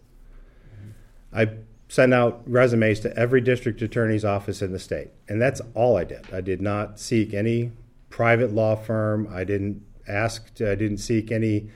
I 1.33 1.49
sent 1.87 2.13
out 2.13 2.41
resumes 2.45 2.99
to 3.01 3.15
every 3.17 3.41
district 3.41 3.81
attorney's 3.81 4.23
office 4.23 4.61
in 4.61 4.71
the 4.71 4.79
state, 4.79 5.09
and 5.27 5.41
that's 5.41 5.61
all 5.73 5.97
I 5.97 6.03
did. 6.03 6.25
I 6.31 6.41
did 6.41 6.61
not 6.61 6.99
seek 6.99 7.33
any 7.33 7.71
private 8.09 8.53
law 8.53 8.75
firm. 8.75 9.27
I 9.31 9.43
didn't 9.43 9.83
ask. 10.07 10.61
I 10.61 10.75
didn't 10.75 10.97
seek 10.97 11.31
any 11.31 11.69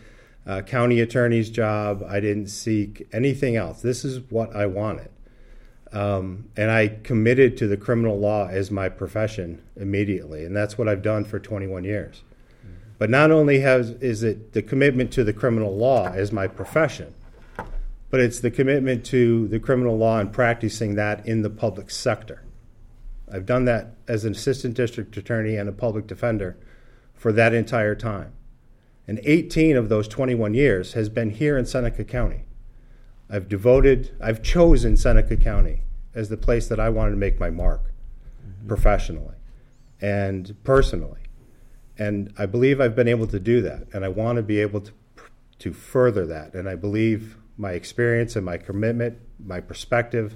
uh, 0.46 0.62
county 0.62 1.00
attorney's 1.00 1.50
job. 1.50 2.04
I 2.08 2.20
didn't 2.20 2.48
seek 2.48 3.08
anything 3.12 3.56
else. 3.56 3.82
This 3.82 4.04
is 4.04 4.20
what 4.32 4.56
I 4.56 4.66
wanted. 4.66 5.10
Um, 5.92 6.50
and 6.58 6.72
I 6.72 6.88
committed 7.04 7.56
to 7.58 7.68
the 7.68 7.78
criminal 7.78 8.20
law 8.20 8.48
as 8.48 8.72
my 8.72 8.89
profession 8.89 9.62
immediately, 9.76 10.44
and 10.44 10.56
that's 10.56 10.78
what 10.78 10.88
I've 10.88 11.04
done 11.04 11.24
for 11.24 11.39
21 11.39 11.84
years. 11.84 12.24
But 12.98 13.10
not 13.10 13.32
only 13.32 13.60
has 13.60 13.92
is 13.92 14.24
it 14.24 14.54
the 14.54 14.62
commitment 14.62 15.12
to 15.13 15.24
the 15.24 15.34
criminal 15.34 15.76
law 15.76 16.08
as 16.08 16.32
my 16.32 16.48
profession, 16.48 17.13
but 18.13 18.21
it's 18.21 18.41
the 18.41 18.52
commitment 18.52 19.04
to 19.04 19.47
the 19.47 19.60
criminal 19.60 19.97
law 19.97 20.19
and 20.19 20.32
practicing 20.32 20.93
that 20.93 21.26
in 21.26 21.41
the 21.41 21.49
public 21.49 21.89
sector. 21.89 22.43
I've 23.28 23.47
done 23.47 23.65
that 23.65 23.95
as 24.08 24.23
an 24.23 24.34
assistant 24.34 24.76
district 24.76 25.17
attorney 25.17 25.56
and 25.56 25.67
a 25.67 25.71
public 25.71 26.06
defender 26.06 26.56
for 27.15 27.32
that 27.32 27.56
entire 27.56 27.95
time. 27.95 28.34
And 29.08 29.19
18 29.23 29.76
of 29.76 29.89
those 29.89 30.08
21 30.08 30.54
years 30.54 30.93
has 30.93 31.10
been 31.10 31.32
here 31.32 31.58
in 31.58 31.65
Seneca 31.65 32.04
County. 32.04 32.43
I've 33.32 33.49
devoted, 33.49 34.15
I've 34.21 34.43
chosen 34.43 34.95
Seneca 34.95 35.36
County 35.36 35.82
as 36.13 36.30
the 36.30 36.38
place 36.38 36.67
that 36.67 36.80
I 36.80 36.89
wanted 36.89 37.12
to 37.12 37.17
make 37.17 37.39
my 37.39 37.49
mark 37.49 37.82
mm-hmm. 37.82 38.67
professionally 38.67 39.38
and 39.99 40.56
personally. 40.63 41.21
And 41.97 42.32
I 42.38 42.45
believe 42.45 42.80
I've 42.80 42.95
been 42.95 43.08
able 43.08 43.26
to 43.26 43.39
do 43.39 43.60
that. 43.62 43.88
And 43.91 44.06
I 44.06 44.10
want 44.10 44.36
to 44.36 44.43
be 44.43 44.60
able 44.60 44.82
to, 44.82 44.91
to 45.58 45.73
further 45.73 46.28
that. 46.28 46.54
And 46.54 46.69
I 46.69 46.76
believe 46.76 47.39
my 47.58 47.72
experience 47.72 48.36
and 48.36 48.46
my 48.46 48.58
commitment, 48.58 49.20
my 49.44 49.60
perspective, 49.60 50.36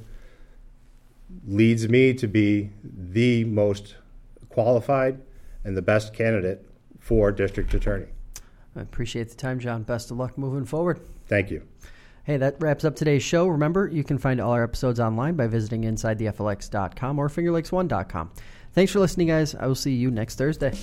leads 1.45 1.89
me 1.89 2.13
to 2.13 2.27
be 2.27 2.71
the 2.83 3.43
most 3.45 3.95
qualified 4.49 5.19
and 5.63 5.75
the 5.75 5.81
best 5.81 6.13
candidate 6.13 6.67
for 6.99 7.31
district 7.31 7.73
attorney. 7.73 8.07
I 8.75 8.81
appreciate 8.81 9.29
the 9.29 9.35
time, 9.35 9.59
John. 9.59 9.83
Best 9.83 10.11
of 10.11 10.17
luck 10.17 10.37
moving 10.37 10.65
forward. 10.65 10.99
Thank 11.27 11.51
you. 11.51 11.63
Hey, 12.23 12.37
that 12.37 12.57
wraps 12.59 12.83
up 12.83 12.95
today's 12.95 13.23
show. 13.23 13.47
Remember, 13.47 13.87
you 13.87 14.03
can 14.03 14.17
find 14.17 14.41
all 14.41 14.51
our 14.51 14.63
episodes 14.63 14.99
online 14.99 15.35
by 15.35 15.47
visiting 15.47 15.83
InsideTheFLX.com 15.83 17.19
or 17.19 17.29
FingerLakes1.com. 17.29 18.31
Thanks 18.73 18.91
for 18.91 18.99
listening, 18.99 19.27
guys. 19.27 19.55
I 19.55 19.65
will 19.65 19.75
see 19.75 19.93
you 19.93 20.11
next 20.11 20.35
Thursday. 20.35 20.73